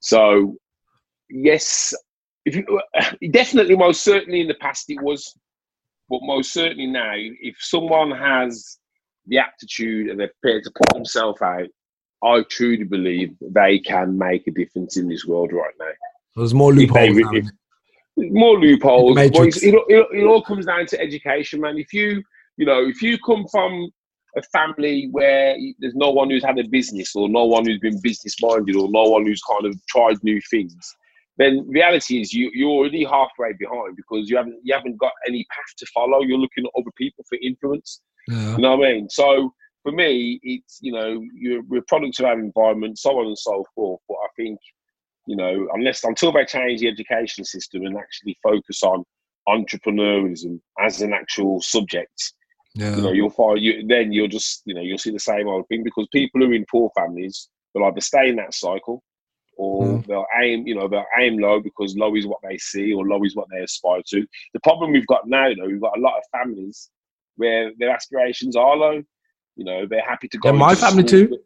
[0.00, 0.56] So
[1.30, 1.94] yes,
[2.44, 5.34] if you, uh, definitely, most certainly in the past it was,
[6.08, 8.78] but most certainly now, if someone has
[9.26, 11.68] the aptitude and they're prepared to put themselves out,
[12.22, 15.92] I truly believe they can make a difference in this world right now.
[16.36, 17.16] There's more loopholes.
[17.16, 17.46] If
[18.16, 19.16] if, more loopholes.
[19.18, 21.78] It, it, it, it all comes down to education, man.
[21.78, 22.22] If you,
[22.56, 23.90] you know, if you come from
[24.36, 28.00] a family where there's no one who's had a business or no one who's been
[28.00, 30.96] business minded or no one who's kind of tried new things
[31.40, 35.46] then reality is you you're already halfway behind because you haven't you haven't got any
[35.50, 36.20] path to follow.
[36.20, 38.02] You're looking at other people for influence.
[38.28, 38.56] Yeah.
[38.56, 39.08] You know what I mean?
[39.08, 43.38] So for me, it's you know you're, we're products of our environment, so on and
[43.38, 44.00] so forth.
[44.08, 44.58] But I think
[45.26, 49.04] you know unless until they change the education system and actually focus on
[49.48, 52.34] entrepreneurship as an actual subject,
[52.74, 52.96] yeah.
[52.96, 55.66] you know you'll find you then you'll just you know you'll see the same old
[55.68, 59.02] thing because people who are in poor families will either stay in that cycle
[59.60, 60.06] or mm.
[60.06, 63.22] they'll aim, you know, they'll aim low because low is what they see or low
[63.24, 64.26] is what they aspire to.
[64.54, 66.88] The problem we've got now, though, we've got a lot of families
[67.36, 69.02] where their aspirations are low.
[69.56, 70.48] You know, they're happy to go.
[70.48, 71.26] Yeah, my family school.
[71.26, 71.38] too.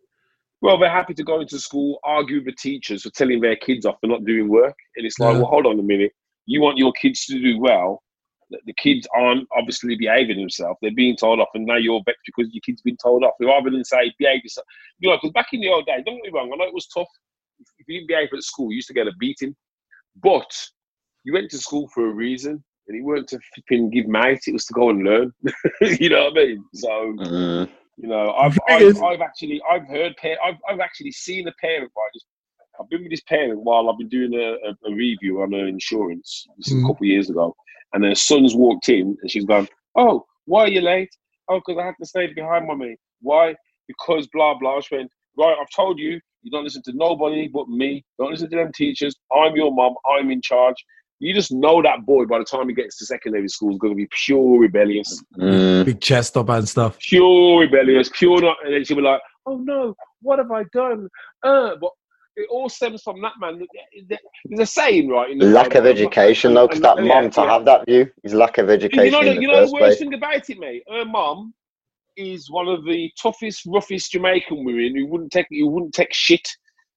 [0.62, 3.84] Well, they're happy to go into school, argue with the teachers for telling their kids
[3.84, 5.40] off for not doing work, and it's like, yeah.
[5.40, 6.12] well, hold on a minute.
[6.46, 8.00] You want your kids to do well.
[8.50, 10.78] The kids aren't obviously behaving themselves.
[10.80, 13.34] They're being told off, and now you're vexed because your kid's been told off.
[13.40, 14.66] Rather than say, behave yourself.
[15.00, 16.74] You know, because back in the old days, don't get me wrong, I know it
[16.74, 17.08] was tough
[17.78, 19.54] if you didn't behave at school, you used to get a beating.
[20.22, 20.50] But
[21.24, 24.42] you went to school for a reason, and it weren't to flipping give mate.
[24.46, 25.32] It was to go and learn.
[25.80, 26.64] you know what I mean?
[26.74, 26.88] So.
[26.88, 27.70] Mm.
[27.96, 32.10] You know, I've, I've, I've, actually I've heard I've, I've actually seen a parent right
[32.12, 32.26] just
[32.80, 35.66] I've been with this parent while I've been doing a, a, a review on her
[35.66, 36.46] insurance.
[36.58, 36.84] This Mm.
[36.84, 37.54] a couple of years ago,
[37.92, 41.14] and her son's walked in, and she's gone, "Oh, why are you late?
[41.48, 42.96] Oh, because I had to stay behind, mummy.
[43.20, 43.54] Why?
[43.86, 47.68] Because blah blah." She went, "Right, I've told you, you don't listen to nobody but
[47.68, 48.04] me.
[48.18, 49.16] Don't listen to them teachers.
[49.32, 49.94] I'm your mom.
[50.16, 50.76] I'm in charge."
[51.20, 53.92] You just know that boy by the time he gets to secondary school is going
[53.92, 55.84] to be pure rebellious, Mm.
[55.86, 56.98] Big chest up and stuff.
[56.98, 58.56] pure rebellious, pure not.
[58.64, 61.08] And then she'll be like, "Oh no, what have I done?"
[61.42, 61.90] Uh, but
[62.36, 63.64] it all stems from that man.
[64.08, 65.30] There's a saying, right?
[65.30, 67.50] in the Lack of education, though, because that and- mom to yeah.
[67.52, 69.04] have that view is lack of education.
[69.06, 69.98] You education know, the, in the you know the worst place.
[70.00, 70.82] thing about it, mate.
[70.90, 71.54] Her mum
[72.16, 76.46] is one of the toughest, roughest Jamaican women who wouldn't take who wouldn't take shit.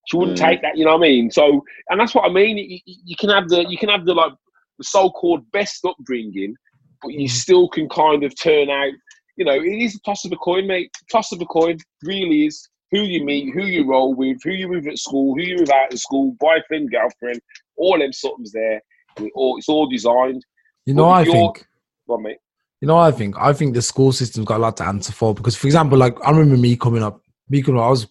[0.07, 0.41] She wouldn't Mm.
[0.45, 0.77] take that.
[0.77, 1.31] You know what I mean?
[1.31, 2.57] So, and that's what I mean.
[2.57, 4.31] You, you- can have the you can have the like
[4.77, 6.55] the so-called best upbringing,
[7.01, 7.31] but you Mm.
[7.31, 8.93] still can kind of turn out.
[9.35, 10.91] You know, it is a toss of a coin, mate.
[11.11, 14.69] Toss of a coin really is who you meet, who you roll with, who you
[14.69, 17.39] with at school, who you with out of school, boyfriend, girlfriend,
[17.75, 18.81] all them somethings there.
[19.17, 20.45] It all, it's all designed.
[20.85, 21.67] You know, I think.
[22.07, 22.37] Well, mate.
[22.81, 23.35] You know, what I think.
[23.39, 26.15] I think the school system's got a lot to answer for because, for example, like
[26.23, 27.21] I remember me coming up.
[27.49, 28.07] Me coming up, I was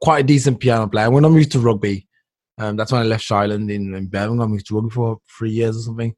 [0.00, 1.10] quite a decent piano player.
[1.10, 2.06] When I moved to rugby,
[2.58, 4.42] um, that's when I left Shireland in, in Birmingham.
[4.42, 6.14] I moved to rugby for three years or something.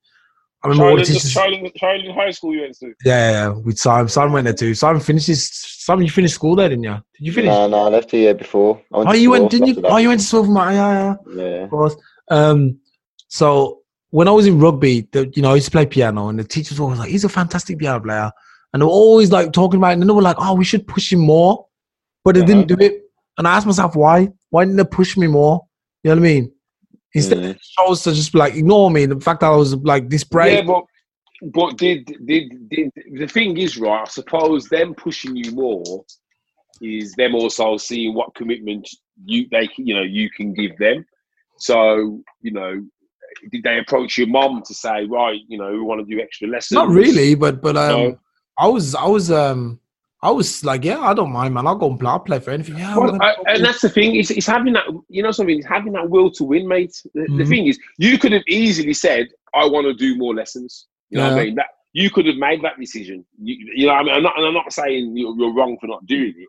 [0.62, 1.32] I remember all the Child in, teachers.
[1.32, 2.86] child, child in high school you went to.
[3.04, 4.08] Yeah, yeah, yeah, with Simon.
[4.08, 4.74] Simon went there too.
[4.74, 5.48] Simon finished his.
[5.52, 6.94] Simon, you finished school there, didn't you?
[6.94, 7.48] Did you finish?
[7.48, 8.82] No, no, I left a year before.
[8.92, 9.86] I went oh, to you went, didn't after you?
[9.86, 10.72] Oh, you went to school for my.
[10.72, 11.34] Yeah, yeah.
[11.34, 11.64] Yeah.
[11.64, 11.96] of course.
[12.30, 12.80] Um,
[13.28, 16.38] so when I was in rugby, the, you know, I used to play piano, and
[16.38, 18.30] the teachers were always like, "He's a fantastic piano player,"
[18.72, 20.64] and they were always like talking about it, and then they were like, "Oh, we
[20.64, 21.66] should push him more,"
[22.24, 23.02] but they didn't do it.
[23.38, 24.28] And I asked myself, why?
[24.50, 25.64] Why didn't they push me more?
[26.02, 26.52] You know what I mean?
[27.14, 27.42] Instead, Mm.
[27.42, 29.06] they chose to just like ignore me.
[29.06, 30.52] The fact that I was like this brave.
[30.52, 30.84] Yeah, but
[31.52, 34.02] but did did did the thing is right?
[34.02, 36.04] I suppose them pushing you more
[36.82, 38.88] is them also seeing what commitment
[39.24, 41.06] you they you know you can give them.
[41.58, 42.84] So you know,
[43.50, 46.48] did they approach your mom to say, right, you know, we want to do extra
[46.48, 46.76] lessons?
[46.76, 48.18] Not really, but but um, No.
[48.58, 49.80] I was I was um
[50.20, 51.66] I was like, yeah, I don't mind, man.
[51.66, 52.10] I'll go and play.
[52.10, 52.76] I'll play for anything.
[52.76, 54.16] Yeah, Well, I, and that's the thing.
[54.16, 55.56] It's, it's having that, you know, something.
[55.56, 57.00] It's having that will to win, mate.
[57.14, 57.48] The, the Mhm.
[57.48, 61.30] thing is, you could have easily said, "I want to do more lessons." You know
[61.30, 61.54] what I mean?
[61.54, 63.24] That you could have made that decision.
[63.40, 65.86] You, you know, I mean, I'm not, and I'm not saying you're, you're wrong for
[65.86, 66.48] not doing it.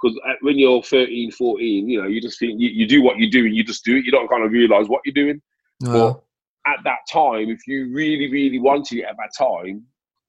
[0.00, 3.30] Because when you're 13, 14, you know, you just think you, you do what you
[3.30, 4.04] do and you just do it.
[4.04, 5.40] You don't kind of realize what you're doing.
[5.80, 5.92] Yeah.
[5.92, 6.22] But
[6.66, 9.84] at that time, if you really, really wanted it at that time,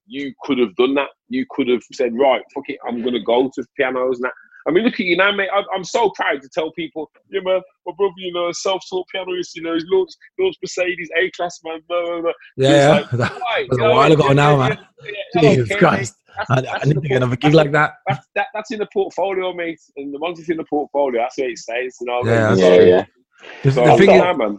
[0.06, 1.08] you could have done that.
[1.28, 4.32] You could have said, right, fuck it, I'm going to go to pianos and that.
[4.66, 5.48] I mean, look at you now, mate.
[5.54, 9.56] I'm, I'm so proud to tell people, yeah, man, my brother, you know, self-taught pianist,
[9.56, 12.32] you know, he's launched, launched Mercedes A-class, man, blah, blah, blah.
[12.56, 12.90] yeah, yeah.
[12.90, 13.66] like, Why?
[13.70, 14.78] was a while ago yeah, now, man.
[15.04, 15.40] yeah, yeah.
[15.54, 16.14] Jesus Okay, Christ.
[16.28, 16.44] mate.
[16.50, 17.94] I, That's- I that's need to get another gig like that.
[18.06, 19.80] That's, that, that's in the portfolio, mate.
[19.96, 21.96] And the ones it's in the portfolio, that's where it stays.
[22.00, 22.86] You know, Yeah, that's Yeah, true.
[22.86, 23.04] yeah.
[23.64, 24.58] The, So, the thing is, man.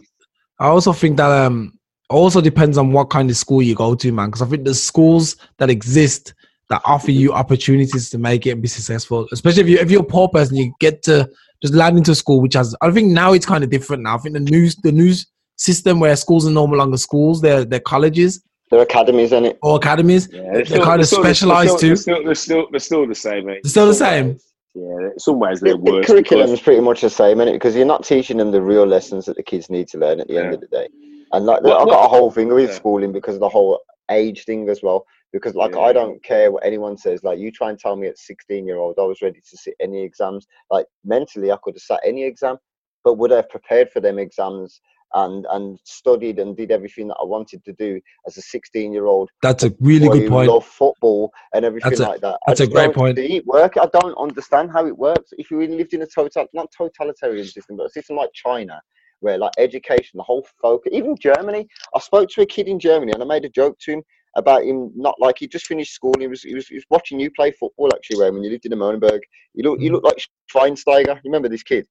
[0.60, 1.72] I also think that um
[2.08, 4.28] also depends on what kind of school you go to, man.
[4.28, 6.34] Because I think the schools that exist
[6.68, 10.02] that offer you opportunities to make it and be successful, especially if you if you're
[10.02, 11.28] a poor person, you get to
[11.62, 14.14] just land into school, which has I think now it's kind of different now.
[14.14, 17.80] I think the news the news system where schools are no longer schools, they're they're
[17.80, 19.58] colleges They're academies in it.
[19.62, 20.28] or academies.
[20.32, 21.96] Yeah, They're still- kind of still- specialised they're too.
[21.96, 23.60] still, They're still, they're still the same, mate.
[23.62, 24.38] They're still the same?
[24.74, 26.06] Yeah, some ways The, they're worse.
[26.06, 28.86] the curriculum is pretty much the same, is Because you're not teaching them the real
[28.86, 30.88] lessons that the kids need to learn at the end of the day.
[31.32, 32.76] And like, What- I've got a whole thing with yeah.
[32.76, 35.04] schooling because of the whole age thing as well.
[35.32, 35.80] Because like, Yeah.
[35.80, 37.22] I don't care what anyone says.
[37.24, 39.74] Like, you try and tell me at 16 year old I was ready to sit
[39.80, 40.46] any exams.
[40.70, 42.56] Like mentally, I could have sat any exam,
[43.04, 44.80] but would I have prepared for them exams
[45.14, 49.06] and and studied and did everything that I wanted to do as a 16 year
[49.06, 50.48] old That's a really good point.
[50.48, 52.38] Love football and everything That's a- like that.
[52.46, 53.18] that's a great point.
[53.18, 53.76] It work.
[53.76, 55.32] I don't understand how it works.
[55.38, 58.80] If you lived in a total, not totalitarian system, but a system like China,
[59.20, 61.66] where like education, the whole focus, even Germany.
[61.94, 64.02] I spoke to a kid in Germany and I made a joke to him
[64.36, 66.12] about him not like he just finished school.
[66.14, 68.30] And he was he was, he was watching you play football actually.
[68.30, 69.20] When you lived in Monenberg,
[69.54, 69.94] you look you Mm.
[69.94, 71.16] look like Schweinsteiger.
[71.16, 71.86] You remember this kid?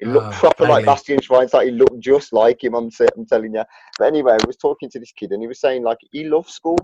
[0.00, 0.86] He looked Ah, proper like vaguely.
[0.86, 1.64] Bastian Schweinsteiger.
[1.66, 2.74] He looked just like him.
[2.74, 3.62] I'm, sa- I'm telling you.
[3.98, 6.52] But anyway, I was talking to this kid and he was saying like he loves
[6.54, 6.78] school.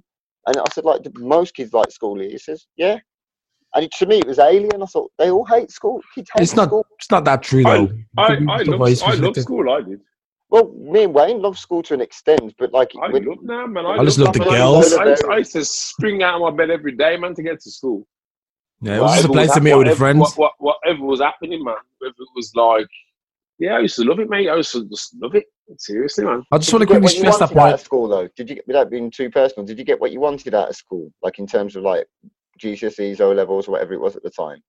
[0.46, 2.20] And I said like "Do most kids like school.
[2.20, 2.98] He says yeah.
[3.74, 4.82] And it, to me it was alien.
[4.82, 6.00] I thought they all hate school.
[6.14, 6.86] Kids hate It's not school.
[6.98, 7.88] it's not that true though.
[8.18, 9.70] I, People I, love, I love school.
[9.70, 10.00] I did.
[10.48, 13.66] Well, me and Wayne love school to an extent, but like I when- love nah,
[13.66, 13.84] man.
[13.86, 14.92] I, I just love the girls.
[14.94, 17.60] I used, I used to spring out of my bed every day, man, to get
[17.62, 18.06] to school.
[18.82, 20.18] Yeah, it was just a place to meet with the whatever- friends.
[20.36, 21.74] What, what, whatever was happening, man.
[21.98, 22.86] Whether it was like,
[23.59, 24.48] yeah, I used to love it, mate.
[24.48, 25.44] I used to just love it.
[25.78, 26.44] Seriously, man.
[26.52, 28.28] I just want to get quickly you stress that wanted out of school though?
[28.36, 29.66] Did you get without being too personal?
[29.66, 32.07] Did you get what you wanted out of school, like in terms of like
[32.61, 34.62] GCSEs, O levels, or whatever it was at the time?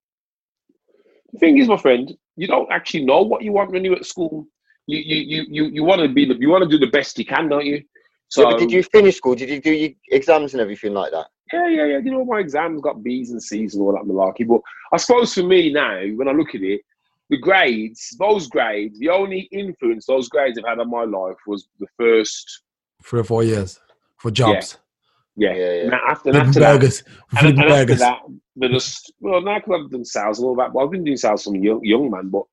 [1.33, 4.05] The thing is, my friend, you don't actually know what you want when you're at
[4.05, 4.47] school.
[4.87, 7.19] you you you you, you want to be the, you want to do the best
[7.19, 7.83] you can, don't you?
[8.29, 9.35] So, yeah, but did you finish school?
[9.35, 11.27] Did you do your exams and everything like that?
[11.53, 11.97] Yeah, yeah, yeah.
[11.97, 14.45] I did all my exams, got B's and C's and all that malarkey.
[14.47, 14.61] But
[14.91, 16.81] I suppose for me now, when I look at it,
[17.29, 21.67] the grades, those grades, the only influence those grades have had on my life was
[21.79, 22.63] the first
[23.03, 23.79] three or four years
[24.17, 24.77] for jobs.
[25.35, 25.65] Yeah, yeah.
[25.65, 25.99] yeah, yeah.
[26.07, 27.03] after, and after burgers.
[27.31, 28.19] that, and, and after that,
[28.55, 30.73] they just well, now because I've done sales and all that.
[30.73, 32.43] Well, I've been doing sales from young, young man, but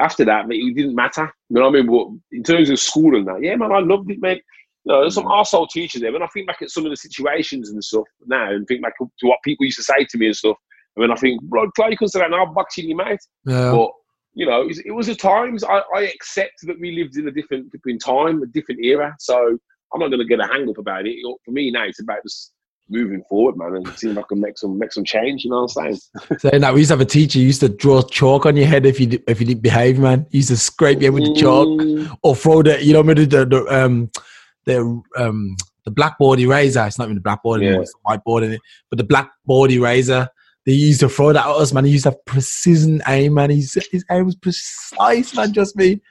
[0.00, 1.30] after that, mate, it didn't matter.
[1.50, 1.86] You know what I mean?
[1.86, 4.42] But in terms of school and that, yeah, man, I loved it, mate.
[4.84, 5.30] You know, there's some mm.
[5.30, 6.12] arsehole teachers there.
[6.12, 8.98] When I think back at some of the situations and stuff now, and think back
[8.98, 10.56] to what people used to say to me and stuff,
[10.96, 13.20] I mean, I think, bro, try you can say that now, boxing you, mate.
[13.46, 13.72] Yeah.
[13.72, 13.90] But
[14.34, 15.62] you know, it, was the times.
[15.64, 19.14] I, I accept that we lived in a different, different time, a different era.
[19.20, 19.56] So
[19.92, 21.16] I'm not going to get a hang up about it.
[21.44, 22.52] For me now, it's about just
[22.88, 25.44] moving forward, man, and seeing if I can make some make some change.
[25.44, 26.38] You know what I'm saying?
[26.38, 28.66] Saying that we used to have a teacher who used to draw chalk on your
[28.66, 30.26] head if you if you didn't behave, man.
[30.30, 32.16] He used to scrape you with the chalk mm.
[32.22, 34.10] or throw the you know the the, the um
[34.64, 36.84] the um the blackboard eraser.
[36.86, 37.82] It's not even the blackboard anymore; yeah.
[37.82, 38.60] it's the whiteboard in it.
[38.90, 40.28] But the blackboard eraser.
[40.66, 41.84] They used to throw that at us, man.
[41.84, 43.50] He used to have precision aim, man.
[43.50, 45.52] He's, his aim was precise, man.
[45.52, 46.00] Just me.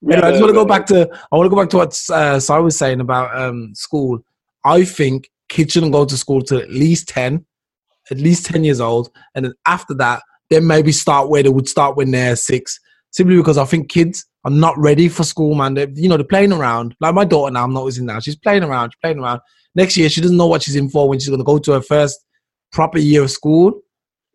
[0.00, 2.10] Anyway, I just want to go back to I want to go back to what
[2.10, 4.20] uh, Si was saying about um, school.
[4.64, 7.44] I think kids shouldn't go to school till at least ten,
[8.10, 11.68] at least ten years old, and then after that, then maybe start where they would
[11.68, 12.78] start when they're six.
[13.10, 15.74] Simply because I think kids are not ready for school, man.
[15.74, 16.94] They, you know, they're playing around.
[17.00, 19.40] Like my daughter now, I'm noticing now, she's playing around, she's playing around.
[19.74, 21.72] Next year, she doesn't know what she's in for when she's going to go to
[21.72, 22.24] her first
[22.70, 23.80] proper year of school,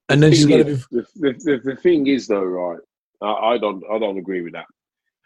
[0.09, 0.83] and then she's going to be.
[0.91, 2.79] The, the, the, thing is, though, right?
[3.21, 4.65] I, I don't, I don't agree with that.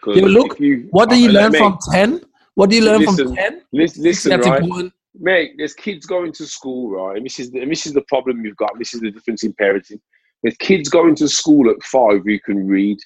[0.05, 2.21] Yeah, look, you, what do you uh, learn from 10?
[2.55, 3.61] What do you learn listen, from 10?
[3.71, 4.61] Listen, listen right?
[4.61, 4.93] Important.
[5.19, 7.17] Mate, there's kids going to school, right?
[7.17, 8.77] And this is, the, and this is the problem you've got.
[8.77, 9.99] This is the difference in parenting.
[10.43, 12.99] There's kids going to school at five who can read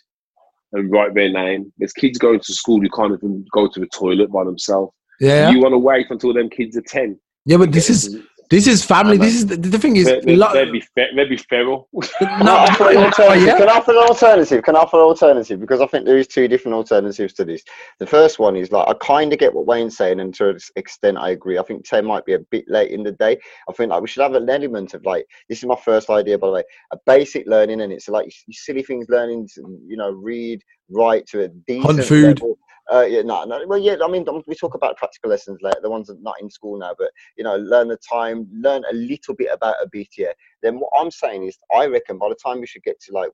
[0.73, 1.71] and write their name.
[1.77, 4.93] There's kids going to school who can't even go to the toilet by themselves.
[5.19, 5.49] Yeah.
[5.49, 7.17] You want to wait until them kids are 10.
[7.45, 8.19] Yeah, but this is
[8.51, 9.17] this is family.
[9.17, 10.07] This is the, the thing is.
[10.07, 11.87] They'd, they'd, be, they'd be feral.
[11.93, 13.55] no, can I offer an alternative?
[13.55, 14.63] Can I offer an alternative?
[14.63, 15.59] Can I offer an alternative?
[15.61, 17.63] Because I think there is two different alternatives to this.
[17.99, 20.57] The first one is like I kind of get what Wayne's saying, and to an
[20.75, 21.59] extent I agree.
[21.59, 23.39] I think ten might be a bit late in the day.
[23.69, 26.37] I think like we should have an element of like this is my first idea
[26.37, 30.11] by the way, a basic learning, and it's like silly things learning to you know
[30.11, 32.41] read, write to a decent Hunt food.
[32.41, 32.57] level
[32.91, 33.65] uh, yeah, no, no.
[33.67, 33.95] Well, yeah.
[34.03, 36.77] I mean, we talk about practical lessons later, the ones that are not in school
[36.77, 36.93] now.
[36.97, 40.31] But you know, learn the time, learn a little bit about a BTA.
[40.61, 43.31] Then what I'm saying is, I reckon by the time we should get to like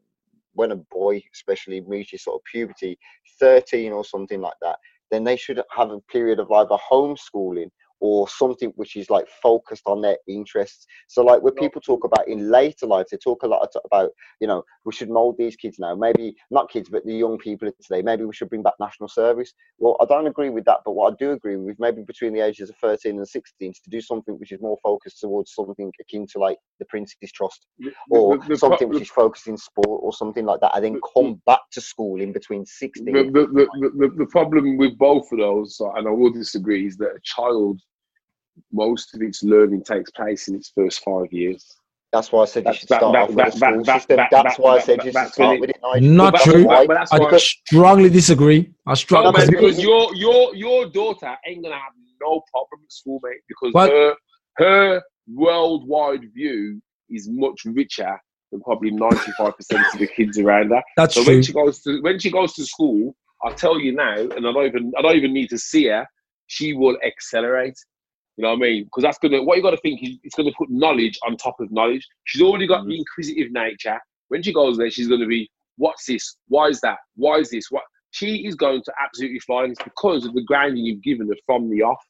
[0.53, 2.97] when a boy, especially reaches sort of puberty,
[3.39, 4.77] 13 or something like that,
[5.11, 7.69] then they should have a period of either homeschooling
[7.99, 10.85] or something which is like focused on their interests.
[11.07, 14.47] So like when people talk about in later life, they talk a lot about, you
[14.47, 15.95] know, we should mold these kids now.
[15.95, 18.01] Maybe not kids, but the young people today.
[18.01, 19.53] Maybe we should bring back national service.
[19.79, 22.41] Well, I don't agree with that, but what I do agree with maybe between the
[22.41, 26.27] ages of 13 and 16 to do something which is more focused towards something akin
[26.33, 27.65] to like the Prince's Trust
[28.09, 30.99] or the, the, something which is focused in sport or something like that, and then
[31.15, 33.05] come back to school in between 16.
[33.05, 37.81] The, the problem with both of those, and I will disagree, is that a child
[38.71, 41.77] most of its learning takes place in its first five years.
[42.13, 44.19] That's why I said you should start off with the school system.
[44.31, 46.01] That's why I said you should start with it.
[46.01, 46.69] Not true.
[46.69, 48.73] I strongly disagree.
[48.85, 53.19] I strongly no, because your your your daughter ain't gonna have no problem at school,
[53.23, 53.41] mate.
[53.47, 53.89] Because what?
[53.89, 54.15] her
[54.57, 58.17] her worldwide view is much richer
[58.51, 60.81] than probably ninety five percent of the kids around her.
[60.95, 61.33] That's so true.
[61.33, 64.51] when she goes to when she goes to school, I'll tell you now, and I
[64.51, 66.07] don't even I don't even need to see her.
[66.47, 67.77] She will accelerate.
[68.37, 68.83] You know what I mean?
[68.83, 71.59] Because that's gonna what you got to think is it's gonna put knowledge on top
[71.59, 72.07] of knowledge.
[72.25, 72.89] She's already got mm-hmm.
[72.89, 73.99] the inquisitive nature.
[74.27, 76.37] When she goes there, she's gonna be, what's this?
[76.47, 76.97] Why is that?
[77.15, 77.71] Why is this?
[77.71, 77.83] What?
[78.11, 81.35] She is going to absolutely fly, and it's because of the grounding you've given her
[81.45, 82.03] from the off.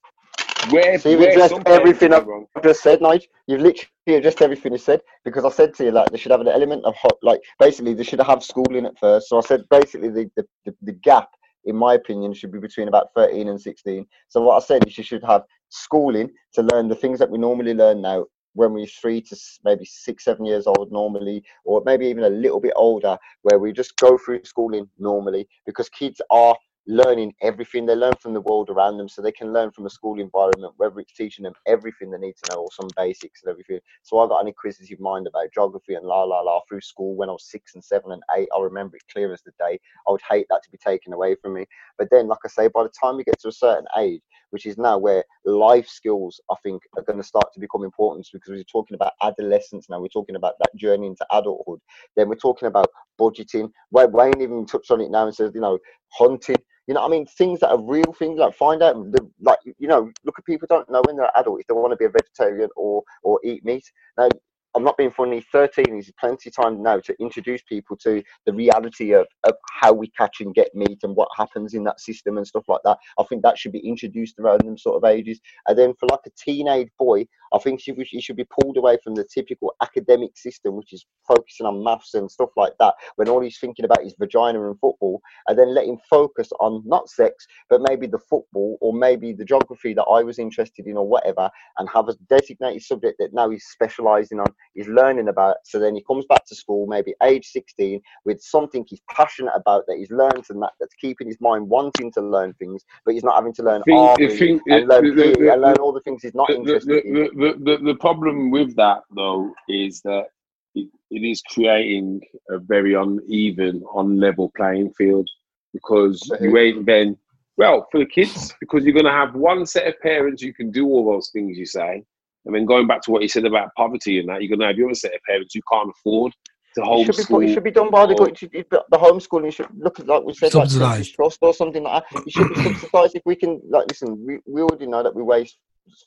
[0.69, 2.45] Where, so you've addressed everything I've wrong.
[2.61, 3.27] just said, Nige.
[3.47, 6.41] You've literally addressed everything you said because I said to you like they should have
[6.41, 9.29] an element of hot, like basically they should have schooling at first.
[9.29, 11.29] So I said basically the, the, the, the gap
[11.67, 14.05] in my opinion, should be between about 13 and 16.
[14.29, 17.37] So what I said is you should have schooling to learn the things that we
[17.37, 22.07] normally learn now when we're three to maybe six, seven years old normally, or maybe
[22.07, 26.55] even a little bit older, where we just go through schooling normally because kids are
[26.87, 27.85] learning everything.
[27.85, 30.73] They learn from the world around them, so they can learn from a school environment,
[30.77, 33.79] whether it's teaching them everything they need to know or some basics and everything.
[34.03, 37.29] So I got an inquisitive mind about geography and la la la through school when
[37.29, 38.49] I was six and seven and eight.
[38.55, 39.79] I remember it clear as the day.
[40.07, 41.65] I would hate that to be taken away from me.
[41.97, 44.21] But then, like I say, by the time you get to a certain age,
[44.51, 48.27] which is now where life skills I think are going to start to become important
[48.31, 49.99] because we're talking about adolescence now.
[49.99, 51.79] We're talking about that journey into adulthood.
[52.15, 53.71] Then we're talking about budgeting.
[53.91, 55.77] Wayne even touched on it now and says, you know,
[56.11, 56.57] hunting.
[56.87, 58.39] You know, I mean, things that are real things.
[58.39, 61.59] Like find out, the, like you know, look at people don't know when they're adult
[61.59, 63.83] if they want to be a vegetarian or or eat meat.
[64.17, 64.29] Now,
[64.75, 65.43] I'm not being funny.
[65.51, 69.91] 13 is plenty of time now to introduce people to the reality of, of how
[69.93, 72.97] we catch and get meat and what happens in that system and stuff like that.
[73.19, 75.39] I think that should be introduced around them sort of ages.
[75.67, 78.97] And then for like a teenage boy, I think he, he should be pulled away
[79.03, 83.29] from the typical academic system, which is focusing on maths and stuff like that, when
[83.29, 87.09] all he's thinking about is vagina and football, and then let him focus on not
[87.09, 91.07] sex, but maybe the football or maybe the geography that I was interested in or
[91.07, 94.47] whatever, and have a designated subject that now he's specializing on
[94.77, 95.57] he's learning about.
[95.63, 99.85] So then he comes back to school, maybe age 16, with something he's passionate about
[99.87, 103.23] that he's learned and that, that's keeping his mind wanting to learn things, but he's
[103.23, 106.01] not having to learn Think- army think- and learn the- the- and learn all the
[106.01, 107.13] things he's not interested in.
[107.13, 110.27] the, the, the, problem with that though is that
[110.75, 112.21] it, it is creating
[112.51, 115.27] a very uneven on level playing field
[115.73, 117.17] because you ain't then
[117.57, 120.69] well for the kids because you're going to have one set of parents who can
[120.69, 122.03] do all those things you say
[122.47, 124.67] and then going back to what you said about poverty and that you're going to
[124.67, 126.31] have your other set of parents who can't afford
[126.75, 128.37] to It should, be, put- it should be done by the or- good.
[128.37, 130.93] should The homeschooling should look like we said, like Subsidised.
[130.95, 132.23] Prince's Trust or something like that.
[132.25, 133.61] It should be subsidised if we can.
[133.69, 135.57] Like, listen, we, we already know that we waste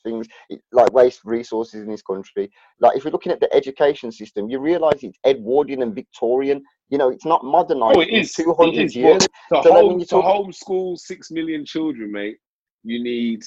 [0.05, 0.27] things
[0.73, 2.51] like waste resources in this country.
[2.81, 6.63] Like, if you're looking at the education system, you realise it's Edwardian and Victorian.
[6.89, 7.99] You know, it's not modernised.
[7.99, 8.33] Oh, it in is.
[8.33, 9.27] Two It years.
[9.51, 12.37] But to, So that home, means to you talk- homeschool six million children, mate,
[12.85, 13.43] you need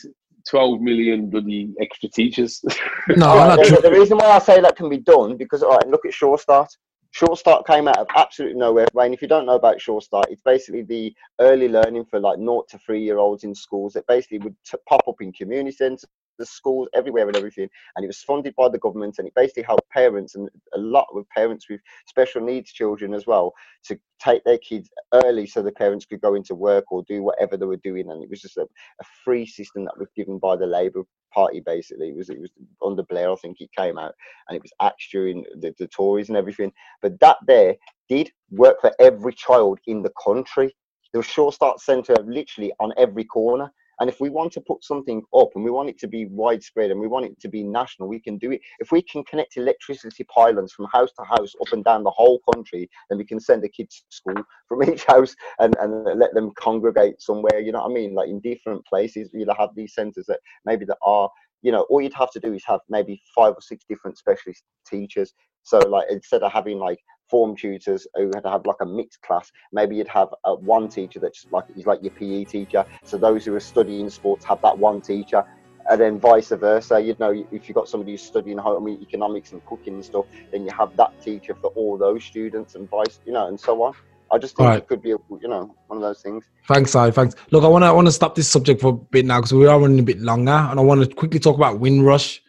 [0.50, 2.64] 12 million bloody extra teachers.
[3.18, 5.88] No, Yeah, not the, reason why I say that can be done because all right,
[5.88, 6.70] look at Sure Start.
[7.12, 8.88] Sure Start came out of absolutely nowhere.
[8.94, 12.39] Wayne, if you don't know about Sure Start, it's basically the early learning for like
[12.39, 15.76] naught to three year olds in schools that basically would t- pop up in community
[15.76, 16.06] centres,
[16.38, 17.70] the schools, everywhere and everything.
[17.96, 21.08] And it was funded by the government and it basically helped parents and a lot
[21.16, 23.54] of parents with special needs children as well
[23.86, 24.90] to take their kids
[25.26, 28.10] early so the parents could go into work or do whatever they were doing.
[28.10, 31.04] And it was just a, a free system that was given by the Labour
[31.34, 32.10] Party basically.
[32.10, 32.52] It was it was
[32.86, 34.14] under Blair, I think it came out,
[34.48, 36.72] and it was axed during the, the Tories and everything.
[37.02, 37.76] But that there
[38.10, 40.76] did work for every child in the country.
[41.12, 43.72] There was Sure Start Centre literally on every corner.
[44.00, 46.91] And if we want to put something up and we want it to be widespread
[46.91, 48.62] and we want it to be national, we can do it.
[48.80, 52.39] If we can connect electricity pylons from house to house up and down the whole
[52.54, 56.34] country, then we can send the kids to school from each house and, and let
[56.34, 57.60] them congregate somewhere.
[57.60, 58.14] You know what I mean?
[58.14, 61.30] Like in different places, you'll have these centres that maybe that are,
[61.64, 64.64] you know, all you'd have to do is have maybe five or six different specialist
[64.86, 65.34] teachers.
[65.64, 66.99] So like instead of having like
[67.30, 70.89] form tutors who had to have like a mixed class, maybe you'd have uh, one
[70.89, 72.86] teacher that's like he's like your PE teacher.
[73.03, 75.43] So those who are studying sports have that one teacher.
[75.89, 79.66] And then vice versa, you know, if you've got somebody who's studying home economics and
[79.66, 83.34] cooking and stuff, then you have that teacher for all those students and vice, you
[83.34, 83.93] know, and so on.
[84.34, 84.78] I just think Right.
[84.80, 86.44] it could be, a, you know, one of those things.
[86.68, 87.36] Thanks, I Thanks.
[87.52, 89.54] Look, I want to I want to stop this subject for a bit now because
[89.54, 92.42] we are running a bit longer, and I want to quickly talk about Windrush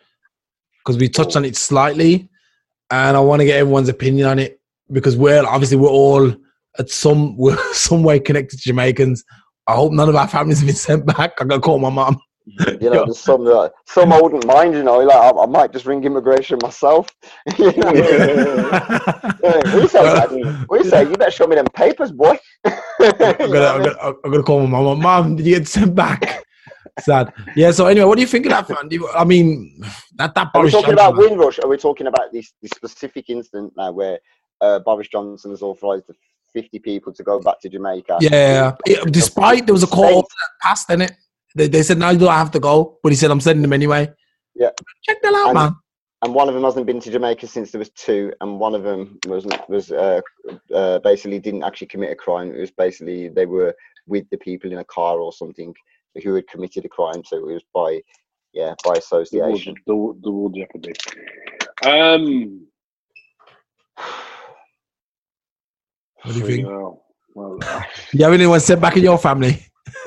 [0.79, 2.31] because we touched on it slightly,
[2.91, 4.61] and I want to get everyone's opinion on it
[4.93, 6.35] because we're obviously we're all
[6.79, 9.23] at some we're some way connected to Jamaicans.
[9.67, 11.33] I hope none of our families have been sent back.
[11.39, 12.19] I got to call my mom.
[12.85, 14.75] You know, there's some uh, some I wouldn't mind.
[14.75, 17.09] You know, like I, I might just ring immigration myself.
[17.59, 17.93] you know?
[19.45, 20.67] Yeah, we say, that.
[20.71, 22.39] we say, you better show me them papers, boy.
[22.65, 25.01] I'm gonna, I'm, gonna, I'm gonna call my mom.
[25.01, 26.45] Mom, did you get sent back?
[27.01, 27.33] Sad.
[27.55, 27.71] Yeah.
[27.73, 29.83] So anyway, what do you think of that, you- I mean,
[30.17, 31.17] that that Are we talking Johnson, about.
[31.17, 31.59] Windrush?
[31.59, 34.19] Are we talking about this, this specific incident now where
[34.61, 36.15] uh, Boris Johnson has authorised the
[36.55, 38.19] 50 people to go back to Jamaica?
[38.21, 38.73] Yeah.
[38.87, 40.27] It- despite there was a call
[40.63, 41.13] passed in it.
[41.55, 42.99] They, they said, no, you don't have to go.
[43.03, 44.11] But he said, I'm sending them anyway.
[44.55, 44.71] Yeah.
[45.03, 45.77] Check that out, And- man.
[46.23, 48.83] and one of them hasn't been to Jamaica since there was two, and one of
[48.83, 50.21] them was was uh,
[50.75, 52.53] uh, basically didn't actually commit a crime.
[52.55, 53.75] It was basically they were
[54.07, 55.75] with the people in a car or something
[56.23, 57.23] who had committed a crime.
[57.25, 58.01] So it was by
[58.53, 59.75] yeah by the, association.
[59.87, 60.93] the, the war jeopardy.
[61.85, 62.67] Um,
[66.23, 66.67] What do you think?
[66.69, 67.03] well,
[67.35, 67.83] well, uh,
[68.13, 69.67] You have anyone sent back in your family?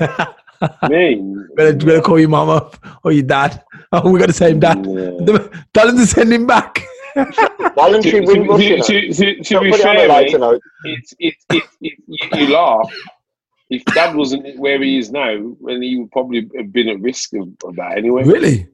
[0.88, 1.22] me.
[1.56, 3.62] better, better call your mom up or your dad.
[3.92, 4.84] Oh, we got the same dad.
[4.86, 5.48] Yeah.
[5.74, 6.82] Tell him to send him back.
[7.74, 8.60] Voluntary To, to, Windrush.
[8.62, 10.62] you to, to, to, to be Somebody on a fair, mate, note.
[10.84, 12.90] it's it's it, it, you, you laugh.
[13.70, 17.34] If Dad wasn't where he is now, then he would probably have been at risk
[17.34, 18.24] of, of that anyway.
[18.24, 18.68] Really?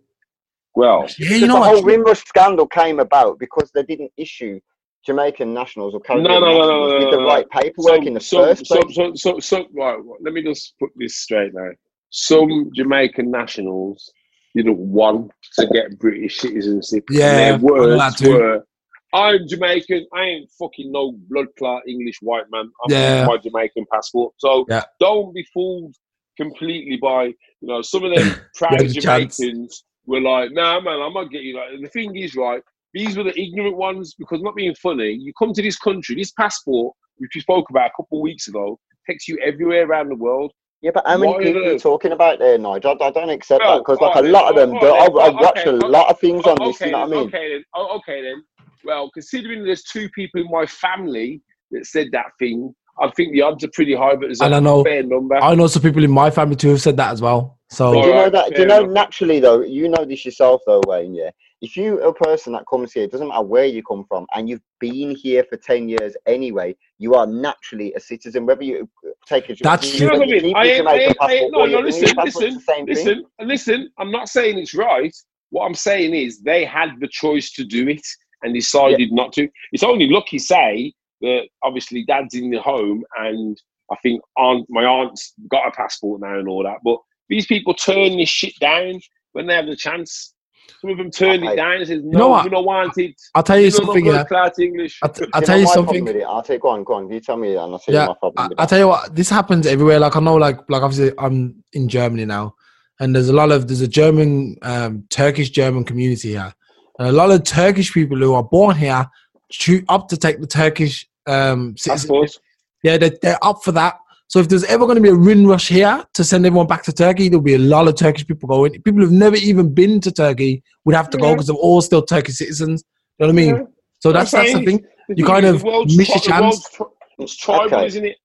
[0.77, 1.85] Well, Yeah, you the know whole what?
[1.85, 4.61] Windrush scandal came about because they didn't issue
[5.07, 8.15] Jamaican nationals or Caribbean no, no, no, nationals no, with no, the right paperwork in
[8.15, 8.97] the some, first some, place.
[8.97, 11.71] So, some, some, right, let me just put this straight now.
[12.11, 14.11] Some Jamaican nationals
[14.55, 17.05] didn't want to get British citizenship.
[17.11, 18.31] Yeah, their I know words that too.
[18.31, 18.67] were,
[19.13, 20.07] "I'm Jamaican.
[20.15, 22.71] I ain't fucking no blood clot English white man.
[22.85, 23.27] I'm Yeah.
[23.27, 24.85] my Jamaican passport." So Yeah.
[25.01, 25.97] don't be fooled
[26.37, 27.35] completely by you
[27.69, 29.37] know some of them proud had a chance.
[29.39, 32.63] Jamaicans were like, "Nah, man, I'm not getting you." Like, and the thing is, right?
[32.95, 35.11] These were the ignorant ones because not being funny.
[35.13, 38.49] You come to this country, this passport, which we spoke about a couple of weeks
[38.49, 38.79] ago,
[39.09, 40.53] takes you everywhere around the world.
[40.81, 42.97] Yeah, but how many Why people are you talking about there, Nigel?
[43.01, 45.15] I, I don't accept Well, that because, like, alright a lot of them, alright I've,
[45.15, 46.81] then, I've watched okay, a lot of things on Oh, this.
[46.83, 47.27] You know what I mean?
[47.29, 47.65] Okay then.
[47.75, 48.45] Oh, okay then.
[48.85, 51.41] Well, considering there's two people in my family
[51.71, 54.59] that said that thing, I think the odds are pretty high, but there's And I
[54.59, 55.37] a know- fair number.
[55.37, 57.59] I know some people in my family too have said that as well.
[57.75, 58.55] So Do you know that?
[58.55, 59.63] Do you know naturally though?
[59.63, 61.15] You know this yourself though, Wayne.
[61.15, 61.31] Yeah.
[61.61, 64.49] If you a person that comes here, it doesn't matter where you come from, and
[64.49, 68.47] you've been here for ten years anyway, you are naturally a citizen.
[68.47, 68.89] Whether you
[69.27, 70.41] take a That's You know what I mean?
[70.43, 72.87] keep I ain't, I I no, no, listen, listen, the same thing.
[72.87, 73.91] listen, listen.
[73.99, 75.15] I'm not saying it's right.
[75.51, 78.07] What I'm saying is they had the choice to do it
[78.43, 79.49] and decided not to.
[79.73, 83.61] It's only lucky, say, that obviously dad's in the home and
[83.91, 86.79] I think aunt, my aunt's got a passport now and all that.
[86.85, 86.99] But
[87.29, 89.01] these people turn this shit down
[89.33, 90.35] when they have the chance.
[90.81, 91.53] Some of them turn Okay.
[91.53, 92.45] it down and says, know no, what?
[92.45, 93.15] we don't want it.
[93.35, 94.05] I'll tell you We something.
[94.07, 94.99] know Yeah, English.
[95.03, 96.23] I'll, t- Do I'll you tell you something.
[96.27, 97.11] I'll take go on, go on.
[97.11, 98.69] You tell me, and I'll tell Yeah, you my problem I, with I it.
[98.69, 99.99] tell you what, this happens everywhere.
[100.01, 102.55] Like I know, like like obviously I'm in Germany now,
[103.01, 106.53] and there's a lot of there's a German, um, Turkish German community here,
[106.99, 109.07] and a lot of Turkish people who are born here
[109.51, 112.41] choose up to take the Turkish um citizenship.
[112.83, 113.97] Yeah, they're, they're up for that.
[114.29, 116.83] So if there's ever going to be a rin rush here to send everyone back
[116.85, 118.73] to Turkey, there'll be a lot of Turkish people going.
[118.83, 122.03] People who've never even been to Turkey would have to go because they're all still
[122.03, 122.83] Turkish citizens.
[123.19, 123.57] You know what I mean?
[123.57, 123.63] Yeah.
[124.01, 124.85] So that's that's the thing.
[125.09, 126.69] You thing kind of world's miss your tri- the chance.
[126.71, 126.87] tri-
[127.19, 127.87] It's tribal, Okay.
[127.87, 128.17] isn't it?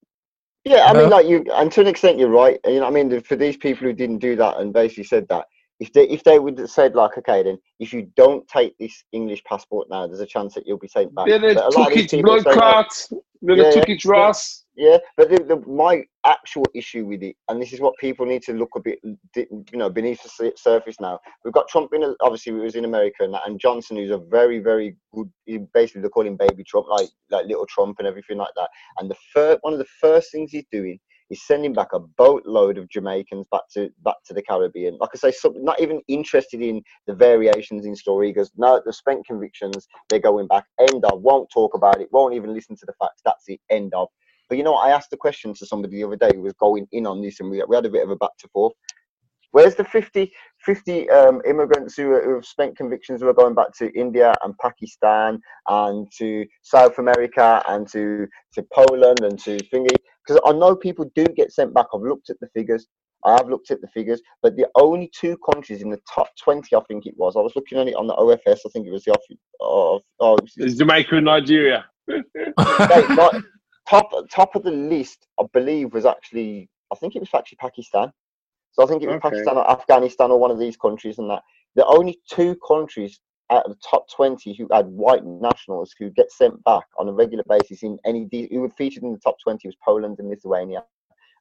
[0.66, 2.60] Yeah, I mean, like you, and to an extent, you're right.
[2.66, 5.28] You know, what I mean, for these people who didn't do that and basically said
[5.30, 5.46] that,
[5.80, 9.04] if they if they would have said like, okay, then if you don't take this
[9.14, 11.28] English passport now, there's a chance that you'll be sent back.
[11.28, 12.56] Then they a lot took these its people blood say, no.
[12.56, 13.08] clot.
[13.42, 13.96] Then Yeah, they took yeah.
[13.96, 14.66] its Ross.
[14.80, 18.44] Yeah, but the, the, my actual issue with it, and this is what people need
[18.44, 21.20] to look a bit, you know, beneath the surface now.
[21.44, 24.20] We've got Trump in, obviously, he was in America, and, that, and Johnson, who's a
[24.20, 25.30] very, very good.
[25.74, 28.70] Basically, they call him Baby Trump, like like little Trump and everything like that.
[29.00, 30.98] And the first, one of the first things he's doing
[31.30, 34.98] is sending back a boatload of Jamaicans back to back to the Caribbean.
[34.98, 38.28] Like I say, not even interested in the variations in story.
[38.28, 40.64] He goes, no, the spent convictions, they're going back.
[40.80, 41.22] End of.
[41.22, 42.08] Won't talk about it.
[42.14, 43.22] Won't even listen to the facts.
[43.26, 44.08] That's the End of.
[44.50, 44.88] But you know, what?
[44.88, 47.40] I asked a question to somebody the other day who was going in on this,
[47.40, 48.74] and we, we had a bit of a back to forth.
[49.52, 50.32] Where's the 50,
[50.64, 54.34] 50 um, immigrants who, are- who have spent convictions who are going back to India
[54.44, 59.96] and Pakistan and to South America and to, to Poland and to thingy?
[60.28, 61.88] Because I know people do get sent back.
[61.94, 62.88] I've looked at the figures.
[63.26, 66.74] I have looked at the figures, but the only two countries in the top 20,
[66.74, 68.92] I think it was, I was looking at it on the OFS, I think it
[68.92, 69.38] was the office.
[69.60, 71.86] Oh, oh, It's Jamaica and Nigeria.
[72.58, 73.36] Not,
[73.90, 78.12] top top of the list, I believe, was actually I think it was actually Pakistan.
[78.72, 79.30] So I think it was Okay.
[79.30, 81.44] Pakistan or Afghanistan or one of these countries, and that
[81.76, 83.20] the only two countries
[83.52, 87.12] out of the top twenty who had white nationals who get sent back on a
[87.14, 90.30] regular basis in any de- who were featured in the top twenty was Poland and
[90.30, 90.84] Lithuania,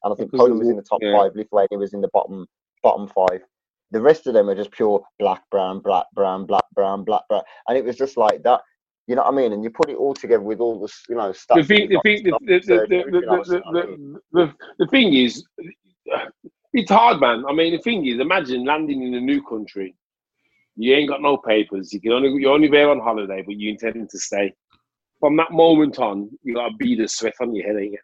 [0.03, 1.15] and I think Because Poland was in the top yeah.
[1.17, 2.47] five, Lithuania was in the bottom
[2.83, 3.41] bottom five.
[3.91, 7.41] The rest of them are just pure black, brown, black, brown, black, brown, black, brown,
[7.67, 8.61] and it was just like that.
[9.09, 9.53] You know what I mean?
[9.53, 11.57] And you put it all together with all the you know stuff.
[11.57, 12.23] The thing, the thing,
[14.77, 15.43] the thing is,
[16.73, 17.43] it's hard, man.
[17.49, 19.95] I mean, the thing is, imagine landing in a new country.
[20.75, 21.91] You ain't got no papers.
[21.91, 24.53] You can only you're only there on holiday, but you intend to stay.
[25.19, 27.99] From that moment on, you got a bead of sweat on your head, ain't you?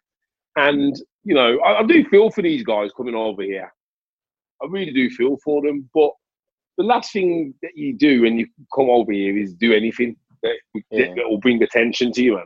[0.56, 3.72] And you know, I, I do feel for these guys coming over here.
[4.60, 6.10] I really do feel for them, but
[6.78, 10.56] the last thing that you do when you come over here is do anything that,
[10.90, 11.14] Yeah.
[11.14, 12.44] that will bring attention to you, man.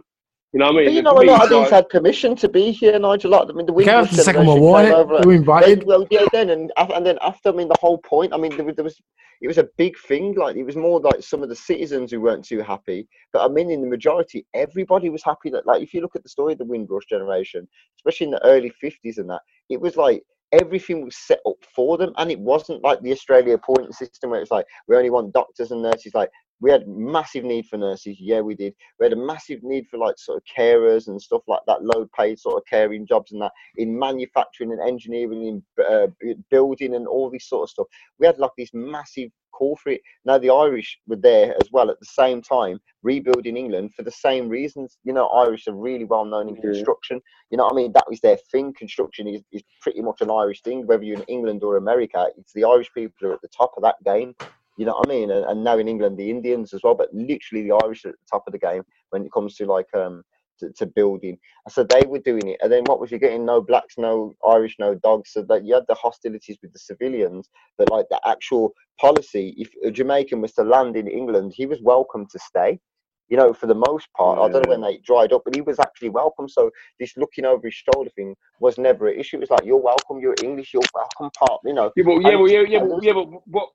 [0.53, 0.85] You know what I mean?
[0.87, 3.31] But you know, for a me, lot of these had permission to be here, Nigel.
[3.31, 3.49] A lot.
[3.49, 4.83] I mean, the We came the Second World War.
[4.83, 5.85] came over- We were They, invited.
[5.85, 8.35] well, yeah, then and and then after, I mean, the whole point.
[8.35, 9.01] I mean, there was, there was
[9.43, 10.35] it was a big thing.
[10.35, 13.49] Like it was more like some of the citizens who weren't too happy, but I
[13.49, 15.51] mean, in the majority, everybody was happy.
[15.51, 17.69] That like, if you look at the story of the Windrush generation,
[17.99, 21.97] especially in the early fifties and that, it was like everything was set up for
[21.97, 25.33] them, and it wasn't like the Australia point system where it's like we only want
[25.33, 26.13] doctors and nurses.
[26.13, 26.31] Like
[26.61, 28.19] we had massive need for nurses.
[28.21, 28.75] Yeah, we did.
[28.99, 32.09] We had a massive need for like sort of carers and stuff like that, low
[32.17, 36.09] paid sort of caring jobs and that in manufacturing and engineering, in uh,
[36.51, 37.87] building and all this sort of stuff.
[38.19, 40.01] We had like this massive call for it.
[40.25, 44.11] Now the Irish were there as well at the same time, rebuilding England for the
[44.11, 44.99] same reasons.
[45.05, 47.21] You know, Irish are really well known in construction.
[47.51, 47.93] You know what I mean?
[47.93, 48.73] That was their thing.
[48.75, 52.27] Construction is, is pretty much an Irish thing, whether you're in England or America.
[52.39, 54.35] It's the Irish people who are at the top of that game.
[54.81, 55.31] You know what I mean?
[55.31, 58.15] And, and now in England, the Indians as well, but literally the Irish are at
[58.15, 60.23] the top of the game when it comes to like um
[60.59, 61.37] to, to building.
[61.69, 63.45] So they were doing it, and then what was you getting?
[63.45, 65.33] No blacks, no Irish, no dogs.
[65.35, 69.55] So that you had the hostilities with the civilians, but like the actual policy.
[69.59, 72.81] If a Jamaican was to land in England, he was welcome to stay.
[73.29, 74.45] You know, for the most part, yeah.
[74.45, 76.49] I don't know when they dried up, but he was actually welcome.
[76.49, 79.37] So this looking over his shoulder thing was never an issue.
[79.37, 81.61] It was like you're welcome, you're English, you're welcome part.
[81.67, 81.93] You know.
[81.97, 83.69] Yeah, but yeah, well, yeah, yeah, but, yeah, but what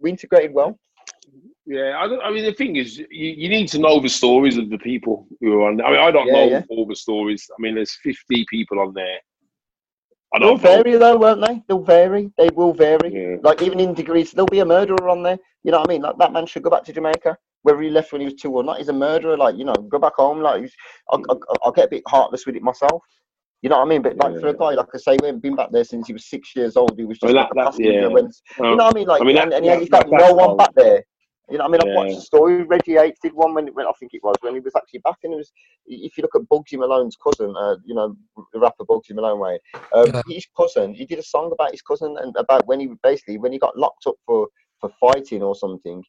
[0.00, 0.78] we integrated well.
[1.66, 4.70] Yeah, I, I, mean the thing is, you, you need to know the stories of
[4.70, 5.76] the people who are on.
[5.76, 5.86] There.
[5.86, 6.62] I mean, I don't yeah, know yeah.
[6.68, 7.48] all the stories.
[7.56, 9.18] I mean, there's 50 people on there.
[10.34, 11.62] I They'll vary though, won't they?
[11.66, 12.30] They'll vary.
[12.38, 13.12] They will vary.
[13.12, 13.36] Yeah.
[13.42, 15.38] Like even in degrees, there'll be a murderer on there.
[15.64, 16.02] You know what I mean?
[16.02, 18.52] Like that man should go back to Jamaica, whether he left when he was two
[18.52, 18.78] or not.
[18.78, 19.36] He's a murderer.
[19.36, 20.40] Like you know, go back home.
[20.40, 20.70] Like
[21.10, 23.02] I'll, I'll, I'll get a bit heartless with it myself.
[23.62, 24.02] You know what I mean?
[24.02, 24.40] But like yeah.
[24.40, 26.56] for a guy, like I say, we haven't been back there since he was six
[26.56, 26.94] years old.
[26.96, 28.06] He was just like that, yeah.
[28.06, 29.06] when, you know what I mean?
[29.06, 31.04] Like, I mean, and, and he's got no one back there.
[31.50, 32.62] You know, I mean, I've watched the story.
[32.62, 35.16] Reggie Yates did one when, when I think it was when he was actually back,
[35.24, 35.52] and it was.
[35.86, 38.16] If you look at Bugsy Malone's cousin, uh, you know,
[38.52, 39.58] the rapper Bugsy Malone, way,
[39.92, 40.22] um, yeah.
[40.28, 43.52] his cousin, he did a song about his cousin and about when he basically when
[43.52, 44.46] he got locked up for
[44.80, 46.04] for fighting or something.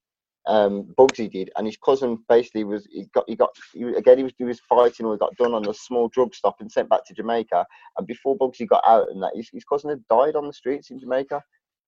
[0.47, 4.23] Um, Bugsy did, and his cousin basically was he got he got he, again he
[4.23, 6.89] was he was fighting or he got done on a small drug stop and sent
[6.89, 7.65] back to Jamaica.
[7.97, 10.89] And before Bugsy got out, and that his, his cousin had died on the streets
[10.89, 11.41] in Jamaica.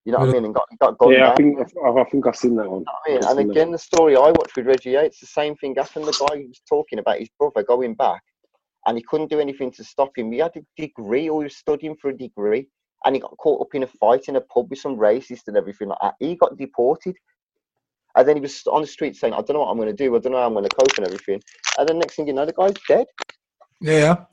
[0.05, 0.45] You know what I mean?
[0.45, 2.83] And got, got gone Yeah, I think, I think I've seen that one.
[3.07, 3.39] You know I mean?
[3.39, 6.05] And again, the story I watched with Reggie Yates, the same thing happened.
[6.05, 8.21] The guy was talking about his brother going back
[8.85, 10.31] and he couldn't do anything to stop him.
[10.31, 12.67] He had a degree or he was studying for a degree
[13.05, 15.57] and he got caught up in a fight in a pub with some racist and
[15.57, 16.15] everything like that.
[16.19, 17.15] He got deported.
[18.16, 19.93] And then he was on the street saying, I don't know what I'm going to
[19.93, 20.16] do.
[20.16, 21.41] I don't know how I'm going to cope and everything.
[21.78, 23.07] And then next thing you know, the guy's dead.
[23.82, 24.26] Yeah.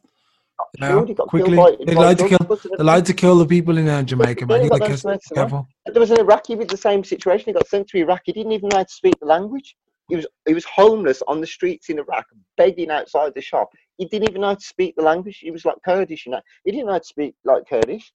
[0.78, 1.56] Yeah, quickly.
[1.56, 2.58] By, they like to kill.
[2.76, 4.64] They like to kill the people in uh, Jamaica, man.
[4.64, 5.66] You got to careful.
[5.86, 7.46] There was an Iraqi with the same situation.
[7.46, 8.22] He got sent to Iraq.
[8.24, 9.76] He didn't even know how to speak the language.
[10.08, 12.26] He was he was homeless on the streets in Iraq,
[12.56, 13.70] begging outside the shop.
[13.96, 15.38] He didn't even know how to speak the language.
[15.38, 16.40] He was like Kurdish, you know.
[16.64, 18.12] He didn't know how to speak like Kurdish.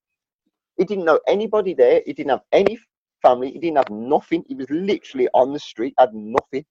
[0.78, 2.01] He didn't know anybody there.
[2.05, 2.78] He didn't have any
[3.26, 3.51] family.
[3.51, 4.43] He didn't have nothing.
[4.47, 6.65] He was literally on the street, had nothing.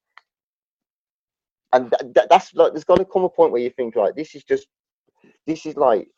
[1.73, 4.35] And that, that's like, there's got to come a point where you think like, this
[4.35, 4.67] is just
[5.47, 6.09] this is like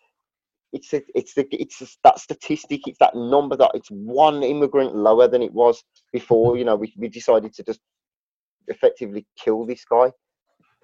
[0.72, 4.94] it's a, it's the it's a, that statistic it's that number that it's one immigrant
[4.94, 5.82] lower than it was
[6.12, 7.80] before you know we, we decided to just
[8.68, 10.10] effectively kill this guy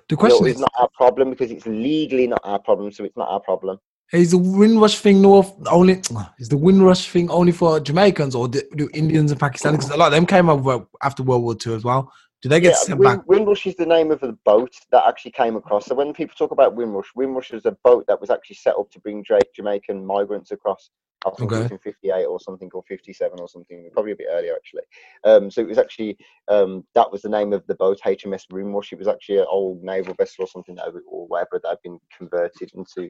[0.08, 3.04] the question you know, is not our problem because it's legally not our problem so
[3.04, 3.78] it's not our problem
[4.12, 6.00] is the Windrush thing north only
[6.38, 9.96] is the Windrush thing only for Jamaicans or do, do Indians and Pakistanis because a
[9.96, 12.76] lot of them came over after World War II as well do they get yeah,
[12.76, 13.28] sent Wind, back?
[13.28, 15.86] Windrush is the name of the boat that actually came across.
[15.86, 18.90] So when people talk about Windrush, Windrush is a boat that was actually set up
[18.90, 20.90] to bring Jamaican migrants across.
[21.24, 21.72] I think okay.
[21.72, 24.82] in 58 or something, or 57 or something, probably a bit earlier actually.
[25.22, 28.92] Um, so it was actually um, that was the name of the boat, HMS Windrush.
[28.92, 32.00] It was actually an old naval vessel or something, that, or whatever that had been
[32.18, 33.08] converted into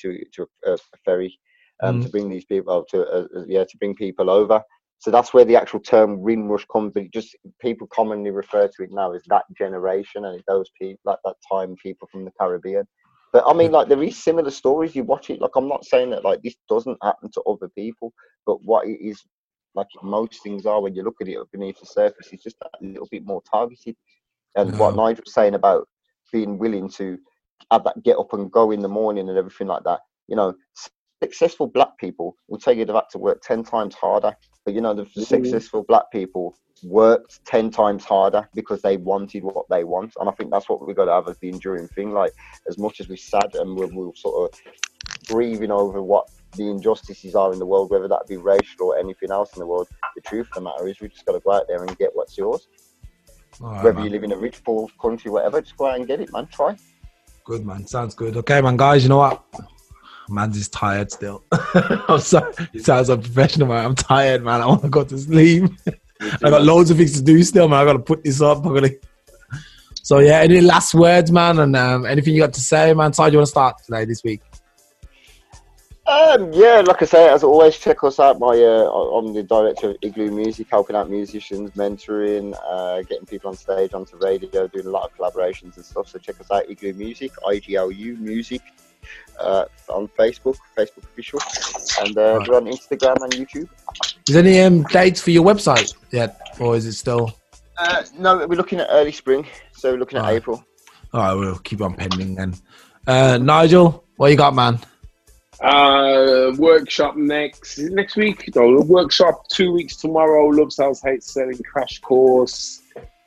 [0.00, 1.38] to to a, a ferry
[1.82, 2.04] um, mm.
[2.04, 4.62] to bring these people to uh, yeah to bring people over.
[4.98, 8.90] So that's where the actual term Windrush comes, but just people commonly refer to it
[8.90, 12.86] now as that generation and those people like that time people from the Caribbean.
[13.32, 14.96] But I mean, like there is similar stories.
[14.96, 15.40] You watch it.
[15.40, 18.12] Like I'm not saying that like this doesn't happen to other people,
[18.46, 19.22] but what it is
[19.74, 22.84] like most things are when you look at it beneath the surface, it's just a
[22.84, 23.94] little bit more targeted.
[24.56, 24.78] And yeah.
[24.78, 25.86] what Nigel was saying about
[26.32, 27.18] being willing to
[27.70, 30.00] have that get up and go in the morning and everything like that.
[30.28, 30.54] You know,
[31.22, 34.92] successful black people will take you back to work 10 times harder but you know
[34.92, 35.22] the mm-hmm.
[35.22, 40.32] successful black people worked 10 times harder because they wanted what they want and i
[40.32, 42.32] think that's what we've got to have as the enduring thing like
[42.68, 44.60] as much as we're sad and we're, we're sort of
[45.26, 49.30] grieving over what the injustices are in the world whether that be racial or anything
[49.30, 51.52] else in the world the truth of the matter is we just got to go
[51.52, 52.68] out there and get what's yours
[53.60, 54.04] right, whether man.
[54.04, 56.46] you live in a rich poor country whatever just go out and get it man
[56.48, 56.76] try
[57.46, 59.42] good man sounds good okay man guys you know what
[60.28, 61.44] Man's just tired still.
[61.52, 62.52] I'm sorry.
[62.72, 63.84] It sounds unprofessional, man.
[63.84, 64.60] I'm tired, man.
[64.60, 65.70] I want to go to sleep.
[66.20, 67.80] I got loads of things to do still, man.
[67.80, 68.66] I got to put this up.
[68.66, 68.98] I got to.
[70.02, 73.12] So yeah, any last words, man, and um, anything you got to say, man?
[73.12, 74.40] Side, you want to start today this week?
[76.08, 78.38] Um, yeah, like I say, as always, check us out.
[78.38, 83.50] My, uh, I'm the director of Iglu Music, helping out musicians, mentoring, uh, getting people
[83.50, 86.06] on stage, onto radio, doing a lot of collaborations and stuff.
[86.08, 88.62] So check us out, Iglu Music, I G L U Music,
[89.40, 91.40] uh, on Facebook, Facebook official,
[92.00, 92.48] and uh, Right.
[92.48, 93.68] we're on Instagram and YouTube.
[94.28, 97.36] Is there any um, dates for your website yet, or is it still?
[97.78, 100.36] Uh, no, we're looking at early spring, so we're looking at Right.
[100.36, 100.64] April.
[101.12, 102.54] All right, we'll keep on pending then.
[103.08, 104.78] Uh, Nigel, what you got, man?
[105.60, 108.54] Uh, workshop next next week.
[108.54, 110.46] No, workshop two weeks tomorrow.
[110.46, 112.82] Love sales, hate selling crash course.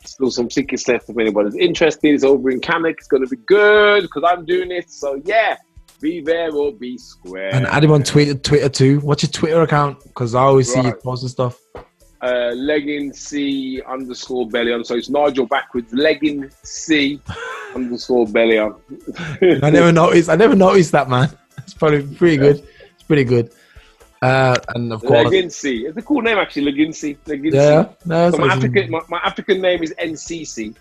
[0.05, 2.13] Still some tickets left if anybody's interested.
[2.13, 2.97] It's over in Cannock.
[2.99, 4.89] It's going to be good because I'm doing it.
[4.91, 5.57] So yeah,
[6.01, 7.53] be there or be square.
[7.53, 8.99] And add him on Twitter, Twitter too.
[8.99, 10.01] What's your Twitter account?
[10.03, 11.01] Because I always see you Right.
[11.01, 11.59] posting stuff.
[12.21, 14.83] uh, legging C underscore belly on.
[14.85, 15.91] So it's Nigel backwards.
[15.93, 17.19] Legging C
[17.75, 18.75] underscore belly on.
[19.41, 20.29] I never noticed.
[20.29, 21.29] I never noticed that, man.
[21.69, 22.65] It's probably pretty good.
[22.95, 23.51] It's pretty good.
[24.23, 25.85] Uh, and of course, Legincy.
[25.85, 26.63] It's a cool name actually.
[26.63, 27.15] Legincy.
[27.27, 27.57] Legincy.
[27.57, 30.75] yeah, no, So my African, my, my African name is NCC.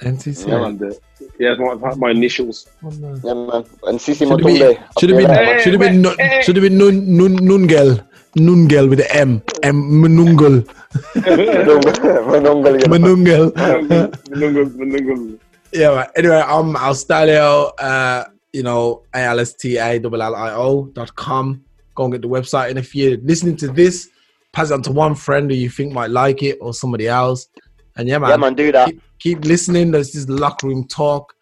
[0.00, 0.48] NCC.
[0.48, 0.66] Yeah.
[0.66, 0.98] And,
[1.38, 2.66] yeah, my, my initials.
[2.82, 3.14] Oh, no.
[3.22, 3.64] Yeah, man.
[3.86, 6.42] And Sisi Should have been, should have been, Hey, should have been, wait, hey.
[6.42, 8.04] should have been nun, nun, Nungel,
[8.36, 10.66] Nungel with the M, M, Manungel,
[11.14, 12.98] Manungal, you know.
[12.98, 15.38] Manungal, Manungal.
[15.72, 16.10] yeah, right.
[16.16, 18.24] Anyway, I'm Alstallio, uh,
[18.54, 21.64] you know, A-L-S-T-A-L-L-I-O dot com.
[21.94, 22.70] Go and get the website.
[22.70, 24.08] And if you're listening to this,
[24.52, 27.48] pass it on to one friend who you think might like it or somebody else.
[27.96, 28.86] And yeah, man, Yeah, man, do that.
[28.88, 29.90] keep, keep listening.
[29.90, 31.34] There's this locker room talk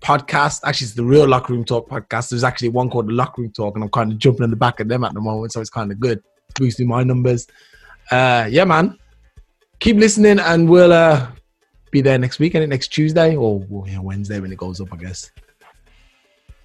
[0.00, 0.60] podcast.
[0.64, 2.30] Actually, it's the real locker room talk podcast.
[2.30, 4.56] There's actually one called the locker room talk, and I'm kind of jumping in the
[4.56, 6.22] back of them at the moment, so it's kind of good,
[6.56, 7.46] boosting my numbers.
[8.10, 8.98] Uh, yeah, man.
[9.78, 11.28] Keep listening, and we'll uh,
[11.90, 13.64] be there next week, and next Tuesday or
[14.00, 15.30] Wednesday when it goes up, I guess.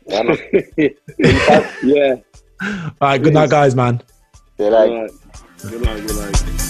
[0.08, 0.38] Yeah, man.
[1.84, 2.16] yeah.
[2.62, 4.02] All right, good night, guys, man.
[4.58, 4.94] See you later.
[4.94, 5.12] All right.
[5.62, 6.08] Good night.
[6.08, 6.67] Good night.